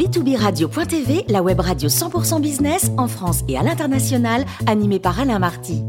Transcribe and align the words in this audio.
b2b-radio.tv, 0.00 1.26
la 1.28 1.42
web 1.42 1.60
radio 1.60 1.90
100% 1.90 2.40
business 2.40 2.90
en 2.96 3.06
France 3.06 3.42
et 3.48 3.58
à 3.58 3.62
l'international, 3.62 4.46
animée 4.66 4.98
par 4.98 5.20
Alain 5.20 5.38
Marty. 5.38 5.82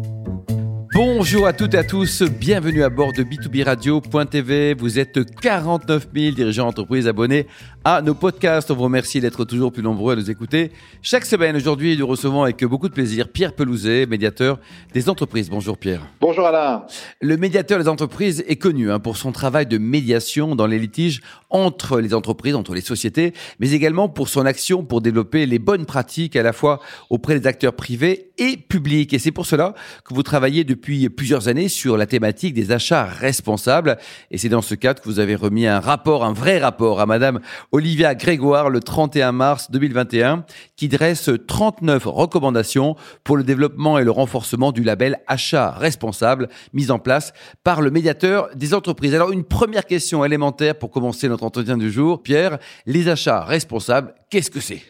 Bonjour 1.03 1.47
à 1.47 1.53
toutes 1.53 1.73
et 1.73 1.79
à 1.79 1.83
tous, 1.83 2.21
bienvenue 2.21 2.83
à 2.83 2.89
bord 2.89 3.11
de 3.11 3.23
B2B 3.23 3.63
Radio.tv. 3.63 4.75
Vous 4.75 4.99
êtes 4.99 5.19
49 5.41 6.09
000 6.15 6.35
dirigeants 6.35 6.67
d'entreprise 6.67 7.07
abonnés 7.07 7.47
à 7.83 8.03
nos 8.03 8.13
podcasts. 8.13 8.69
On 8.69 8.75
vous 8.75 8.83
remercie 8.83 9.19
d'être 9.19 9.43
toujours 9.43 9.71
plus 9.71 9.81
nombreux 9.81 10.13
à 10.13 10.15
nous 10.15 10.29
écouter. 10.29 10.71
Chaque 11.01 11.25
semaine, 11.25 11.55
aujourd'hui, 11.55 11.97
nous 11.97 12.05
recevons 12.05 12.43
avec 12.43 12.63
beaucoup 12.65 12.87
de 12.87 12.93
plaisir 12.93 13.29
Pierre 13.29 13.53
Pelouzet, 13.53 14.05
médiateur 14.05 14.59
des 14.93 15.09
entreprises. 15.09 15.49
Bonjour 15.49 15.75
Pierre. 15.75 16.05
Bonjour 16.19 16.45
Alain. 16.45 16.85
Le 17.19 17.35
médiateur 17.35 17.79
des 17.79 17.87
entreprises 17.87 18.43
est 18.47 18.57
connu 18.57 18.91
hein, 18.91 18.99
pour 18.99 19.17
son 19.17 19.31
travail 19.31 19.65
de 19.65 19.79
médiation 19.79 20.55
dans 20.55 20.67
les 20.67 20.77
litiges 20.77 21.21
entre 21.49 21.99
les 21.99 22.13
entreprises, 22.13 22.53
entre 22.53 22.75
les 22.75 22.81
sociétés, 22.81 23.33
mais 23.59 23.71
également 23.71 24.07
pour 24.07 24.29
son 24.29 24.45
action 24.45 24.83
pour 24.83 25.01
développer 25.01 25.47
les 25.47 25.57
bonnes 25.57 25.87
pratiques 25.87 26.35
à 26.35 26.43
la 26.43 26.53
fois 26.53 26.79
auprès 27.09 27.39
des 27.39 27.47
acteurs 27.47 27.73
privés 27.73 28.31
et 28.37 28.55
publics. 28.55 29.13
Et 29.13 29.19
c'est 29.19 29.31
pour 29.31 29.47
cela 29.47 29.73
que 30.05 30.13
vous 30.13 30.23
travaillez 30.23 30.63
depuis 30.63 30.90
plusieurs 31.09 31.47
années 31.47 31.69
sur 31.69 31.97
la 31.97 32.05
thématique 32.05 32.53
des 32.53 32.71
achats 32.71 33.05
responsables. 33.05 33.97
Et 34.29 34.37
c'est 34.37 34.49
dans 34.49 34.61
ce 34.61 34.75
cadre 34.75 35.01
que 35.01 35.07
vous 35.07 35.19
avez 35.19 35.35
remis 35.35 35.67
un 35.67 35.79
rapport, 35.79 36.23
un 36.23 36.33
vrai 36.33 36.59
rapport 36.59 36.99
à 36.99 37.05
Madame 37.05 37.39
Olivia 37.71 38.15
Grégoire 38.15 38.69
le 38.69 38.79
31 38.79 39.31
mars 39.31 39.71
2021 39.71 40.45
qui 40.75 40.87
dresse 40.87 41.29
39 41.47 42.03
recommandations 42.05 42.95
pour 43.23 43.37
le 43.37 43.43
développement 43.43 43.97
et 43.97 44.03
le 44.03 44.11
renforcement 44.11 44.71
du 44.71 44.83
label 44.83 45.19
achat 45.27 45.71
responsable 45.71 46.49
mis 46.73 46.91
en 46.91 46.99
place 46.99 47.33
par 47.63 47.81
le 47.81 47.91
médiateur 47.91 48.49
des 48.55 48.73
entreprises. 48.73 49.15
Alors 49.15 49.31
une 49.31 49.43
première 49.43 49.85
question 49.85 50.25
élémentaire 50.25 50.77
pour 50.77 50.91
commencer 50.91 51.29
notre 51.29 51.43
entretien 51.43 51.77
du 51.77 51.91
jour. 51.91 52.21
Pierre, 52.23 52.57
les 52.85 53.07
achats 53.07 53.43
responsables, 53.43 54.13
qu'est-ce 54.29 54.51
que 54.51 54.59
c'est? 54.59 54.81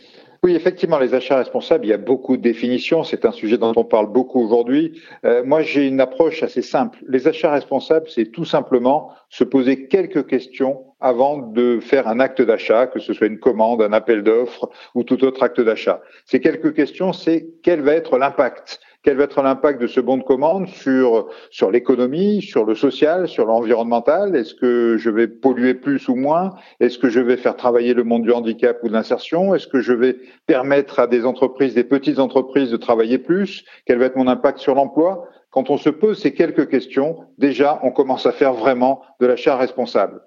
Oui, 0.44 0.56
effectivement, 0.56 0.98
les 0.98 1.14
achats 1.14 1.38
responsables, 1.38 1.86
il 1.86 1.90
y 1.90 1.94
a 1.94 2.00
beaucoup 2.00 2.36
de 2.36 2.42
définitions. 2.42 3.04
C'est 3.04 3.26
un 3.26 3.32
sujet 3.32 3.60
dont 3.60 3.74
on 3.76 3.84
parle 3.84 4.12
beaucoup 4.12 4.42
aujourd'hui. 4.42 5.00
Euh, 5.24 5.44
moi, 5.46 5.62
j'ai 5.62 5.88
une 5.88 6.02
approche 6.02 6.42
assez 6.42 6.64
simple. 6.64 6.98
Les 7.08 7.28
achats 7.28 7.52
responsables, 7.52 8.08
c'est 8.10 8.32
tout 8.32 8.46
simplement 8.46 9.12
se 9.30 9.44
poser 9.44 9.88
quelques 9.88 10.26
questions 10.26 10.84
avant 11.00 11.38
de 11.38 11.80
faire 11.80 12.08
un 12.08 12.20
acte 12.20 12.42
d'achat, 12.42 12.88
que 12.88 13.00
ce 13.00 13.14
soit 13.14 13.28
une 13.28 13.38
commande, 13.38 13.84
un 13.84 13.94
appel 13.94 14.24
d'offres 14.24 14.72
ou 14.96 15.04
tout 15.04 15.24
autre 15.24 15.44
acte 15.44 15.62
d'achat. 15.62 16.02
Ces 16.26 16.40
quelques 16.40 16.74
questions, 16.74 17.14
c'est 17.14 17.48
quel 17.62 17.82
va 17.82 17.94
être 17.94 18.18
l'impact 18.18 18.80
quel 19.04 19.18
va 19.18 19.24
être 19.24 19.42
l'impact 19.42 19.82
de 19.82 19.88
ce 19.88 20.00
bon 20.00 20.18
de 20.18 20.24
commande 20.24 20.68
sur 20.68 21.28
sur 21.50 21.72
l'économie, 21.72 22.42
sur 22.42 22.66
le 22.66 22.76
social, 22.76 23.28
sur 23.28 23.46
l'environnemental? 23.46 24.36
Est-ce 24.36 24.54
que 24.54 24.98
je 24.98 25.10
vais 25.10 25.28
polluer 25.28 25.74
plus 25.74 26.08
ou 26.08 26.16
moins? 26.16 26.52
Est-ce 26.80 27.00
que 27.00 27.10
je 27.10 27.20
vais 27.20 27.38
faire 27.38 27.56
travailler 27.56 27.94
le 27.94 28.04
monde 28.04 28.24
du 28.24 28.32
handicap 28.32 28.78
ou 28.84 28.88
de 28.88 28.94
l'insertion? 28.94 29.56
Est-ce 29.56 29.68
que 29.68 29.82
je 29.82 29.94
vais 29.94 30.18
permettre 30.46 31.00
à 31.00 31.08
des 31.08 31.26
entreprises, 31.26 31.74
des 31.74 31.84
petites 31.84 32.20
entreprises 32.20 32.70
de 32.70 32.78
travailler 32.78 33.18
plus? 33.18 33.66
Quel 33.86 33.98
va 33.98 34.06
être 34.06 34.16
mon 34.16 34.28
impact 34.28 34.60
sur 34.60 34.76
l'emploi? 34.76 35.28
Quand 35.50 35.70
on 35.70 35.78
se 35.78 35.90
pose 35.90 36.22
ces 36.22 36.34
quelques 36.34 36.70
questions, 36.70 37.18
déjà 37.38 37.80
on 37.84 37.92
commence 37.92 38.26
à 38.26 38.32
faire 38.32 38.54
vraiment 38.54 39.02
de 39.20 39.26
l'achat 39.26 39.58
responsable. 39.58 40.22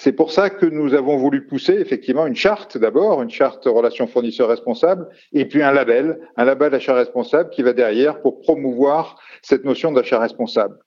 C'est 0.00 0.12
pour 0.12 0.30
ça 0.30 0.48
que 0.48 0.64
nous 0.64 0.94
avons 0.94 1.16
voulu 1.16 1.44
pousser 1.44 1.72
effectivement 1.72 2.24
une 2.24 2.36
charte 2.36 2.78
d'abord, 2.78 3.20
une 3.20 3.30
charte 3.30 3.64
relations 3.64 4.06
fournisseurs 4.06 4.48
responsables, 4.48 5.08
et 5.32 5.44
puis 5.44 5.60
un 5.60 5.72
label, 5.72 6.20
un 6.36 6.44
label 6.44 6.70
d'achat 6.70 6.94
responsable 6.94 7.50
qui 7.50 7.62
va 7.62 7.72
derrière 7.72 8.22
pour 8.22 8.40
promouvoir 8.40 9.20
cette 9.42 9.64
notion 9.64 9.90
d'achat 9.90 10.20
responsable. 10.20 10.78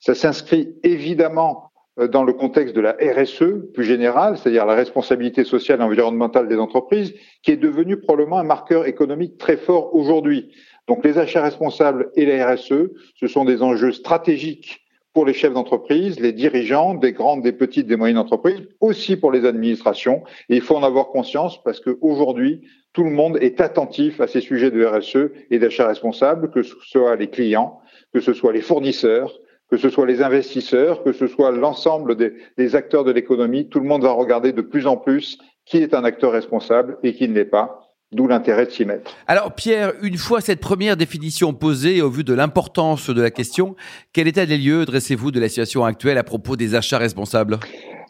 Ça 0.00 0.16
s'inscrit 0.16 0.74
évidemment 0.82 1.70
euh, 2.00 2.08
dans 2.08 2.24
le 2.24 2.32
contexte 2.32 2.74
de 2.74 2.80
la 2.80 2.96
RSE 3.00 3.70
plus 3.72 3.84
générale, 3.84 4.36
c'est-à-dire 4.36 4.66
la 4.66 4.74
responsabilité 4.74 5.44
sociale 5.44 5.80
et 5.80 5.84
environnementale 5.84 6.48
des 6.48 6.58
entreprises, 6.58 7.14
qui 7.44 7.52
est 7.52 7.56
devenue 7.56 8.00
probablement 8.00 8.40
un 8.40 8.44
marqueur 8.44 8.86
économique 8.86 9.38
très 9.38 9.56
fort 9.56 9.94
aujourd'hui. 9.94 10.50
Donc 10.88 11.04
les 11.04 11.18
achats 11.18 11.42
responsables 11.42 12.10
et 12.16 12.26
la 12.26 12.54
RSE, 12.54 12.90
ce 13.14 13.26
sont 13.28 13.44
des 13.44 13.62
enjeux 13.62 13.92
stratégiques 13.92 14.85
pour 15.16 15.24
les 15.24 15.32
chefs 15.32 15.54
d'entreprise, 15.54 16.20
les 16.20 16.34
dirigeants 16.34 16.92
des 16.92 17.12
grandes, 17.12 17.40
des 17.40 17.52
petites, 17.52 17.86
des 17.86 17.96
moyennes 17.96 18.18
entreprises, 18.18 18.60
aussi 18.82 19.16
pour 19.16 19.32
les 19.32 19.46
administrations. 19.46 20.22
Et 20.50 20.56
il 20.56 20.60
faut 20.60 20.76
en 20.76 20.82
avoir 20.82 21.08
conscience 21.08 21.58
parce 21.64 21.80
qu'aujourd'hui, 21.80 22.60
tout 22.92 23.02
le 23.02 23.08
monde 23.08 23.38
est 23.40 23.62
attentif 23.62 24.20
à 24.20 24.26
ces 24.26 24.42
sujets 24.42 24.70
de 24.70 24.84
RSE 24.84 25.30
et 25.50 25.58
d'achat 25.58 25.86
responsable, 25.88 26.50
que 26.50 26.62
ce 26.62 26.74
soit 26.82 27.16
les 27.16 27.30
clients, 27.30 27.80
que 28.12 28.20
ce 28.20 28.34
soit 28.34 28.52
les 28.52 28.60
fournisseurs, 28.60 29.32
que 29.70 29.78
ce 29.78 29.88
soit 29.88 30.04
les 30.04 30.20
investisseurs, 30.20 31.02
que 31.02 31.12
ce 31.12 31.28
soit 31.28 31.50
l'ensemble 31.50 32.16
des, 32.16 32.34
des 32.58 32.76
acteurs 32.76 33.04
de 33.04 33.10
l'économie. 33.10 33.70
Tout 33.70 33.80
le 33.80 33.86
monde 33.86 34.02
va 34.02 34.12
regarder 34.12 34.52
de 34.52 34.60
plus 34.60 34.86
en 34.86 34.98
plus 34.98 35.38
qui 35.64 35.78
est 35.78 35.94
un 35.94 36.04
acteur 36.04 36.32
responsable 36.32 36.98
et 37.02 37.14
qui 37.14 37.26
ne 37.26 37.32
l'est 37.32 37.46
pas. 37.46 37.85
D'où 38.12 38.28
l'intérêt 38.28 38.66
de 38.66 38.70
s'y 38.70 38.84
mettre. 38.84 39.16
Alors 39.26 39.52
Pierre, 39.52 39.92
une 40.00 40.16
fois 40.16 40.40
cette 40.40 40.60
première 40.60 40.96
définition 40.96 41.52
posée 41.52 42.02
au 42.02 42.08
vu 42.08 42.22
de 42.22 42.34
l'importance 42.34 43.10
de 43.10 43.20
la 43.20 43.30
question, 43.32 43.74
quel 44.12 44.28
état 44.28 44.46
des 44.46 44.58
lieux 44.58 44.84
dressez-vous 44.84 45.32
de 45.32 45.40
la 45.40 45.48
situation 45.48 45.84
actuelle 45.84 46.16
à 46.16 46.22
propos 46.22 46.54
des 46.54 46.76
achats 46.76 46.98
responsables? 46.98 47.58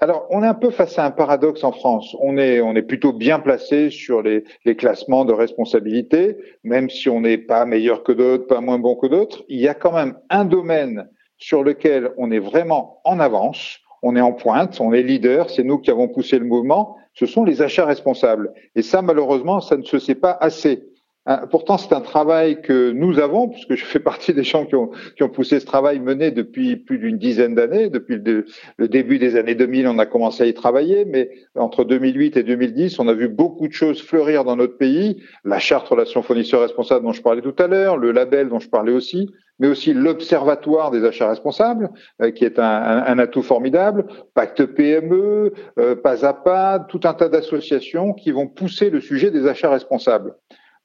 Alors, 0.01 0.27
on 0.29 0.43
est 0.43 0.47
un 0.47 0.55
peu 0.55 0.71
face 0.71 0.99
à 0.99 1.07
un 1.07 1.11
paradoxe 1.11 1.65
en 1.65 1.73
France. 1.73 2.15
On 2.21 2.37
est, 2.37 2.61
on 2.61 2.77
est 2.77 2.83
plutôt 2.83 3.15
bien 3.15 3.39
placé 3.39 3.89
sur 3.89 4.21
les, 4.21 4.45
les 4.67 4.77
classements 4.77 5.25
de 5.25 5.33
responsabilité, 5.33 6.37
même 6.65 6.91
si 6.91 7.09
on 7.09 7.23
n'est 7.23 7.39
pas 7.39 7.65
meilleur 7.65 8.03
que 8.03 8.13
d'autres, 8.13 8.47
pas 8.47 8.61
moins 8.61 8.79
bon 8.79 8.97
que 8.97 9.07
d'autres. 9.07 9.45
Il 9.49 9.59
y 9.59 9.69
a 9.69 9.75
quand 9.75 9.95
même 9.95 10.19
un 10.29 10.45
domaine 10.45 11.09
sur 11.39 11.63
lequel 11.63 12.11
on 12.19 12.31
est 12.31 12.39
vraiment 12.39 13.01
en 13.05 13.21
avance, 13.21 13.79
on 14.07 14.15
est 14.15 14.21
en 14.21 14.33
pointe, 14.33 14.81
on 14.81 14.93
est 14.93 15.03
leader, 15.03 15.51
c'est 15.51 15.65
nous 15.65 15.79
qui 15.79 15.91
avons 15.91 16.07
poussé 16.07 16.39
le 16.39 16.45
mouvement, 16.45 16.97
ce 17.13 17.27
sont 17.27 17.45
les 17.45 17.61
achats 17.61 17.85
responsables. 17.85 18.53
Et 18.77 18.83
ça, 18.83 19.03
malheureusement, 19.03 19.61
ça 19.61 19.77
ne 19.77 19.83
se 19.83 19.99
sait 19.99 20.15
pas 20.15 20.39
assez. 20.41 20.85
Hein, 21.29 21.43
pourtant, 21.51 21.77
c'est 21.77 21.93
un 21.93 22.01
travail 22.01 22.63
que 22.63 22.93
nous 22.93 23.19
avons, 23.19 23.49
puisque 23.49 23.75
je 23.75 23.85
fais 23.85 23.99
partie 23.99 24.33
des 24.33 24.45
gens 24.45 24.65
qui 24.65 24.77
ont, 24.77 25.29
poussé 25.29 25.59
ce 25.59 25.67
travail 25.67 25.99
mené 25.99 26.31
depuis 26.31 26.77
plus 26.77 26.99
d'une 26.99 27.19
dizaine 27.19 27.57
d'années. 27.57 27.91
Depuis 27.91 28.17
le, 28.17 28.47
début 28.89 29.19
des 29.19 29.35
années 29.35 29.57
2000, 29.57 29.89
on 29.89 29.99
a 29.99 30.07
commencé 30.07 30.45
à 30.45 30.47
y 30.47 30.55
travailler, 30.55 31.05
mais 31.05 31.31
entre 31.57 31.83
2008 31.83 32.37
et 32.37 32.43
2010, 32.45 33.01
on 33.01 33.09
a 33.09 33.13
vu 33.13 33.29
beaucoup 33.29 33.67
de 33.67 33.73
choses 33.73 34.01
fleurir 34.01 34.45
dans 34.45 34.55
notre 34.55 34.79
pays. 34.79 35.21
La 35.45 35.59
charte 35.59 35.89
relations 35.89 36.23
fournisseurs 36.23 36.61
responsables 36.61 37.05
dont 37.05 37.13
je 37.13 37.23
parlais 37.23 37.43
tout 37.43 37.57
à 37.59 37.67
l'heure, 37.67 37.97
le 37.97 38.13
label 38.13 38.49
dont 38.49 38.61
je 38.61 38.69
parlais 38.69 38.93
aussi, 38.93 39.29
mais 39.59 39.67
aussi 39.67 39.95
l'observatoire 39.95 40.93
des 40.93 41.05
achats 41.05 41.29
responsables, 41.29 41.91
euh, 42.23 42.31
qui 42.31 42.45
est 42.45 42.61
un, 42.61 42.65
un, 42.65 43.19
atout 43.19 43.43
formidable, 43.43 44.07
Pacte 44.35 44.65
PME, 44.65 45.53
euh, 45.81 45.97
Pas 45.97 46.25
à 46.25 46.35
Pas, 46.35 46.79
tout 46.79 47.01
un 47.03 47.15
tas 47.15 47.29
d'associations 47.29 48.13
qui 48.13 48.31
vont 48.31 48.47
pousser 48.47 48.91
le 48.91 49.01
sujet 49.01 49.33
des 49.33 49.49
achats 49.49 49.71
responsables. 49.71 50.33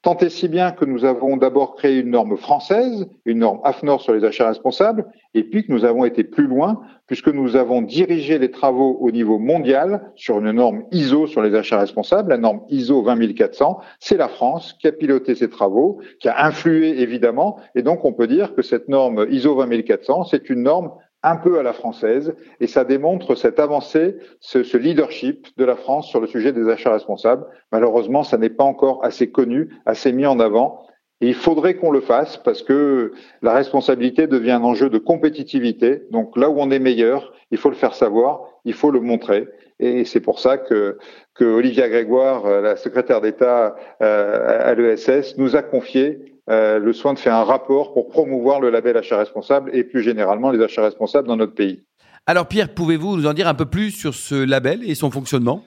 Tant 0.02 0.16
et 0.16 0.30
si 0.30 0.48
bien 0.48 0.72
que 0.72 0.84
nous 0.84 1.04
avons 1.04 1.36
d'abord 1.36 1.76
créé 1.76 2.00
une 2.00 2.10
norme 2.10 2.36
française, 2.36 3.06
une 3.24 3.38
norme 3.38 3.60
AFNOR 3.62 4.00
sur 4.00 4.12
les 4.12 4.24
achats 4.24 4.48
responsables, 4.48 5.06
et 5.32 5.44
puis 5.44 5.64
que 5.64 5.70
nous 5.70 5.84
avons 5.84 6.04
été 6.04 6.24
plus 6.24 6.48
loin, 6.48 6.80
puisque 7.06 7.28
nous 7.28 7.54
avons 7.54 7.82
dirigé 7.82 8.40
les 8.40 8.50
travaux 8.50 8.98
au 9.00 9.12
niveau 9.12 9.38
mondial 9.38 10.10
sur 10.16 10.40
une 10.40 10.50
norme 10.50 10.82
ISO 10.90 11.28
sur 11.28 11.40
les 11.40 11.54
achats 11.54 11.78
responsables, 11.78 12.30
la 12.30 12.36
norme 12.36 12.62
ISO 12.68 13.00
20400. 13.02 13.78
C'est 14.00 14.16
la 14.16 14.28
France 14.28 14.72
qui 14.72 14.88
a 14.88 14.92
piloté 14.92 15.36
ces 15.36 15.48
travaux, 15.48 16.00
qui 16.18 16.28
a 16.28 16.46
influé 16.46 17.00
évidemment, 17.00 17.60
et 17.76 17.82
donc 17.82 18.04
on 18.04 18.12
peut 18.12 18.26
dire 18.26 18.56
que 18.56 18.62
cette 18.62 18.88
norme 18.88 19.26
ISO 19.30 19.54
20400, 19.54 20.24
c'est 20.24 20.50
une 20.50 20.64
norme 20.64 20.90
un 21.22 21.36
peu 21.36 21.58
à 21.58 21.62
la 21.62 21.72
française, 21.72 22.34
et 22.60 22.66
ça 22.66 22.84
démontre 22.84 23.34
cette 23.34 23.60
avancée, 23.60 24.16
ce, 24.40 24.62
ce, 24.62 24.76
leadership 24.76 25.46
de 25.56 25.64
la 25.64 25.76
France 25.76 26.08
sur 26.08 26.20
le 26.20 26.26
sujet 26.26 26.52
des 26.52 26.68
achats 26.68 26.92
responsables. 26.92 27.46
Malheureusement, 27.70 28.24
ça 28.24 28.38
n'est 28.38 28.50
pas 28.50 28.64
encore 28.64 29.04
assez 29.04 29.30
connu, 29.30 29.70
assez 29.86 30.12
mis 30.12 30.26
en 30.26 30.40
avant, 30.40 30.86
et 31.22 31.28
il 31.28 31.34
faudrait 31.34 31.74
qu'on 31.74 31.92
le 31.92 32.00
fasse 32.00 32.36
parce 32.36 32.62
que 32.62 33.12
la 33.42 33.54
responsabilité 33.54 34.26
devient 34.26 34.50
un 34.50 34.64
enjeu 34.64 34.90
de 34.90 34.98
compétitivité. 34.98 36.02
Donc 36.10 36.36
là 36.36 36.50
où 36.50 36.58
on 36.58 36.72
est 36.72 36.80
meilleur, 36.80 37.32
il 37.52 37.58
faut 37.58 37.70
le 37.70 37.76
faire 37.76 37.94
savoir, 37.94 38.42
il 38.64 38.74
faut 38.74 38.90
le 38.90 39.00
montrer. 39.00 39.46
Et 39.78 40.04
c'est 40.04 40.20
pour 40.20 40.40
ça 40.40 40.58
que, 40.58 40.98
que 41.34 41.44
Olivia 41.44 41.88
Grégoire, 41.88 42.48
la 42.60 42.74
secrétaire 42.74 43.20
d'État 43.20 43.76
euh, 44.02 44.70
à 44.70 44.74
l'ESS, 44.74 45.38
nous 45.38 45.54
a 45.54 45.62
confié 45.62 46.31
euh, 46.50 46.78
le 46.78 46.92
soin 46.92 47.14
de 47.14 47.18
faire 47.18 47.34
un 47.34 47.44
rapport 47.44 47.92
pour 47.92 48.08
promouvoir 48.08 48.60
le 48.60 48.70
label 48.70 48.96
achat 48.96 49.16
responsable 49.16 49.70
et 49.74 49.84
plus 49.84 50.02
généralement 50.02 50.50
les 50.50 50.62
achats 50.62 50.82
responsables 50.82 51.28
dans 51.28 51.36
notre 51.36 51.54
pays. 51.54 51.84
Alors 52.26 52.46
Pierre, 52.46 52.74
pouvez-vous 52.74 53.16
nous 53.16 53.26
en 53.26 53.32
dire 53.32 53.46
un 53.48 53.54
peu 53.54 53.66
plus 53.66 53.90
sur 53.90 54.14
ce 54.14 54.34
label 54.34 54.82
et 54.88 54.94
son 54.94 55.10
fonctionnement? 55.10 55.62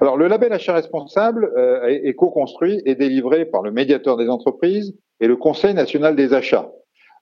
Alors, 0.00 0.16
le 0.16 0.26
label 0.26 0.52
achat 0.52 0.72
responsable 0.72 1.52
euh, 1.56 1.86
est, 1.86 2.14
co-construit 2.14 2.82
et 2.84 2.94
délivré 2.94 3.44
par 3.44 3.62
le 3.62 3.70
médiateur 3.70 4.16
des 4.16 4.28
entreprises 4.28 4.94
et 5.20 5.28
le 5.28 5.36
Conseil 5.36 5.72
national 5.72 6.16
des 6.16 6.34
achats. 6.34 6.70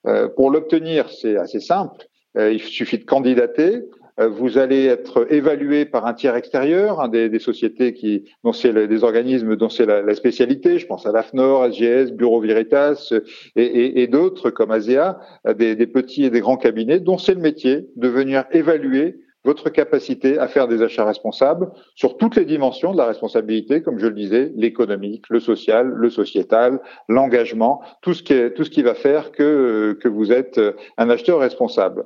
Euh, 0.06 0.28
pour 0.28 0.50
l'obtenir, 0.50 1.10
c'est 1.10 1.36
assez 1.36 1.60
simple. 1.60 2.06
Il 2.38 2.60
suffit 2.60 2.98
de 2.98 3.04
candidater. 3.04 3.80
Euh, 4.20 4.28
vous 4.28 4.58
allez 4.58 4.86
être 4.86 5.26
évalué 5.32 5.84
par 5.84 6.06
un 6.06 6.14
tiers 6.14 6.36
extérieur, 6.36 7.00
hein, 7.00 7.08
des, 7.08 7.38
sociétés 7.38 7.94
qui, 7.94 8.24
dont 8.44 8.52
c'est 8.52 8.72
des 8.86 9.04
organismes 9.04 9.56
dont 9.56 9.68
c'est 9.68 9.86
la, 9.86 10.14
spécialité. 10.14 10.78
Je 10.78 10.86
pense 10.86 11.06
à 11.06 11.12
l'AFNOR, 11.12 11.72
SGS, 11.72 12.12
Bureau 12.12 12.40
Veritas 12.40 13.14
et, 13.56 14.06
d'autres 14.08 14.50
comme 14.50 14.70
ASEA, 14.70 15.18
des, 15.56 15.74
des 15.74 15.86
petits 15.86 16.24
et 16.24 16.30
des 16.30 16.40
grands 16.40 16.56
cabinets 16.56 17.00
dont 17.00 17.18
c'est 17.18 17.34
le 17.34 17.40
métier 17.40 17.88
de 17.96 18.08
venir 18.08 18.44
évaluer 18.52 19.20
votre 19.44 19.70
capacité 19.70 20.38
à 20.38 20.48
faire 20.48 20.68
des 20.68 20.82
achats 20.82 21.04
responsables 21.04 21.70
sur 21.94 22.16
toutes 22.16 22.36
les 22.36 22.44
dimensions 22.44 22.92
de 22.92 22.98
la 22.98 23.06
responsabilité, 23.06 23.82
comme 23.82 23.98
je 23.98 24.06
le 24.06 24.14
disais, 24.14 24.52
l'économique, 24.54 25.24
le 25.30 25.40
social, 25.40 25.88
le 25.88 26.10
sociétal, 26.10 26.80
l'engagement, 27.08 27.80
tout 28.02 28.14
ce 28.14 28.22
qui 28.22 28.34
est, 28.34 28.52
tout 28.52 28.64
ce 28.64 28.70
qui 28.70 28.82
va 28.82 28.94
faire 28.94 29.32
que 29.32 29.98
que 30.00 30.08
vous 30.08 30.32
êtes 30.32 30.60
un 30.98 31.10
acheteur 31.10 31.38
responsable. 31.38 32.04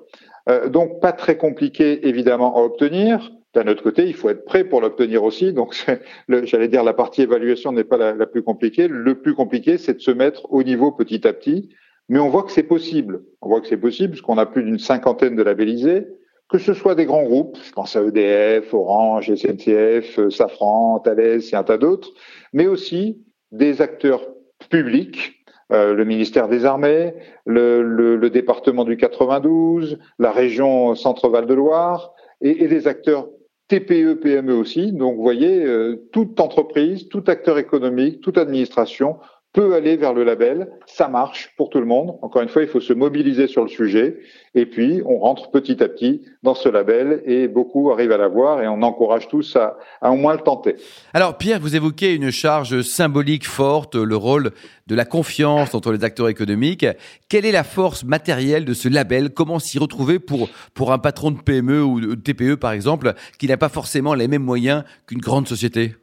Euh, 0.48 0.68
donc 0.68 1.00
pas 1.00 1.12
très 1.12 1.36
compliqué 1.36 2.06
évidemment 2.06 2.56
à 2.56 2.62
obtenir. 2.62 3.32
D'un 3.54 3.68
autre 3.68 3.82
côté, 3.84 4.04
il 4.06 4.14
faut 4.14 4.28
être 4.30 4.44
prêt 4.44 4.64
pour 4.64 4.80
l'obtenir 4.80 5.22
aussi. 5.22 5.52
Donc, 5.52 5.86
j'allais 6.28 6.66
dire, 6.66 6.82
la 6.82 6.92
partie 6.92 7.22
évaluation 7.22 7.70
n'est 7.70 7.84
pas 7.84 7.96
la, 7.96 8.12
la, 8.12 8.26
plus 8.26 8.42
compliquée. 8.42 8.88
Le 8.88 9.14
plus 9.14 9.34
compliqué, 9.34 9.78
c'est 9.78 9.94
de 9.94 10.00
se 10.00 10.10
mettre 10.10 10.52
au 10.52 10.64
niveau 10.64 10.90
petit 10.90 11.26
à 11.26 11.32
petit. 11.32 11.70
Mais 12.08 12.18
on 12.18 12.28
voit 12.28 12.42
que 12.42 12.50
c'est 12.50 12.64
possible. 12.64 13.22
On 13.40 13.48
voit 13.48 13.60
que 13.60 13.68
c'est 13.68 13.76
possible 13.76 14.10
puisqu'on 14.10 14.38
a 14.38 14.46
plus 14.46 14.64
d'une 14.64 14.78
cinquantaine 14.78 15.36
de 15.36 15.42
labellisés, 15.42 16.06
que 16.48 16.58
ce 16.58 16.74
soit 16.74 16.94
des 16.94 17.06
grands 17.06 17.24
groupes, 17.24 17.58
je 17.62 17.72
pense 17.72 17.96
à 17.96 18.02
EDF, 18.02 18.72
Orange, 18.74 19.34
SNCF, 19.34 20.28
Safran, 20.28 21.00
Thales 21.00 21.40
et 21.40 21.54
un 21.54 21.64
tas 21.64 21.78
d'autres, 21.78 22.10
mais 22.52 22.66
aussi 22.66 23.24
des 23.50 23.80
acteurs 23.80 24.26
publics 24.70 25.44
euh, 25.72 25.94
le 25.94 26.04
ministère 26.04 26.48
des 26.48 26.66
Armées, 26.66 27.14
le, 27.46 28.28
département 28.28 28.84
du 28.84 28.96
92, 28.96 29.98
la 30.18 30.30
région 30.30 30.94
Centre-Val 30.94 31.46
de 31.46 31.54
Loire 31.54 32.12
et, 32.42 32.68
les 32.68 32.86
acteurs 32.86 33.28
TPE, 33.68 34.14
PME 34.14 34.54
aussi. 34.54 34.92
Donc, 34.92 35.16
vous 35.16 35.22
voyez, 35.22 35.64
euh, 35.64 36.06
toute 36.12 36.38
entreprise, 36.38 37.08
tout 37.08 37.24
acteur 37.28 37.58
économique, 37.58 38.20
toute 38.20 38.36
administration 38.36 39.16
peut 39.54 39.74
aller 39.74 39.96
vers 39.96 40.12
le 40.12 40.24
label, 40.24 40.68
ça 40.84 41.06
marche 41.06 41.54
pour 41.56 41.70
tout 41.70 41.78
le 41.78 41.86
monde. 41.86 42.18
Encore 42.22 42.42
une 42.42 42.48
fois, 42.48 42.62
il 42.62 42.68
faut 42.68 42.80
se 42.80 42.92
mobiliser 42.92 43.46
sur 43.46 43.62
le 43.62 43.68
sujet 43.68 44.18
et 44.56 44.66
puis 44.66 45.00
on 45.06 45.18
rentre 45.18 45.52
petit 45.52 45.82
à 45.82 45.88
petit 45.88 46.22
dans 46.42 46.54
ce 46.54 46.68
label 46.68 47.22
et 47.24 47.46
beaucoup 47.46 47.92
arrivent 47.92 48.10
à 48.10 48.16
l'avoir 48.16 48.62
et 48.62 48.68
on 48.68 48.82
encourage 48.82 49.28
tous 49.28 49.56
à, 49.56 49.78
au 50.02 50.16
moins 50.16 50.34
le 50.34 50.40
tenter. 50.40 50.74
Alors 51.14 51.38
Pierre, 51.38 51.60
vous 51.60 51.76
évoquez 51.76 52.14
une 52.14 52.32
charge 52.32 52.82
symbolique 52.82 53.46
forte, 53.46 53.94
le 53.94 54.16
rôle 54.16 54.50
de 54.88 54.96
la 54.96 55.04
confiance 55.04 55.72
entre 55.72 55.92
les 55.92 56.02
acteurs 56.02 56.28
économiques. 56.28 56.86
Quelle 57.28 57.46
est 57.46 57.52
la 57.52 57.64
force 57.64 58.02
matérielle 58.02 58.64
de 58.64 58.74
ce 58.74 58.88
label? 58.88 59.30
Comment 59.30 59.60
s'y 59.60 59.78
retrouver 59.78 60.18
pour, 60.18 60.48
pour 60.74 60.92
un 60.92 60.98
patron 60.98 61.30
de 61.30 61.40
PME 61.40 61.80
ou 61.80 62.00
de 62.00 62.14
TPE 62.16 62.56
par 62.56 62.72
exemple 62.72 63.14
qui 63.38 63.46
n'a 63.46 63.56
pas 63.56 63.68
forcément 63.68 64.14
les 64.14 64.26
mêmes 64.26 64.42
moyens 64.42 64.82
qu'une 65.06 65.20
grande 65.20 65.46
société? 65.46 65.94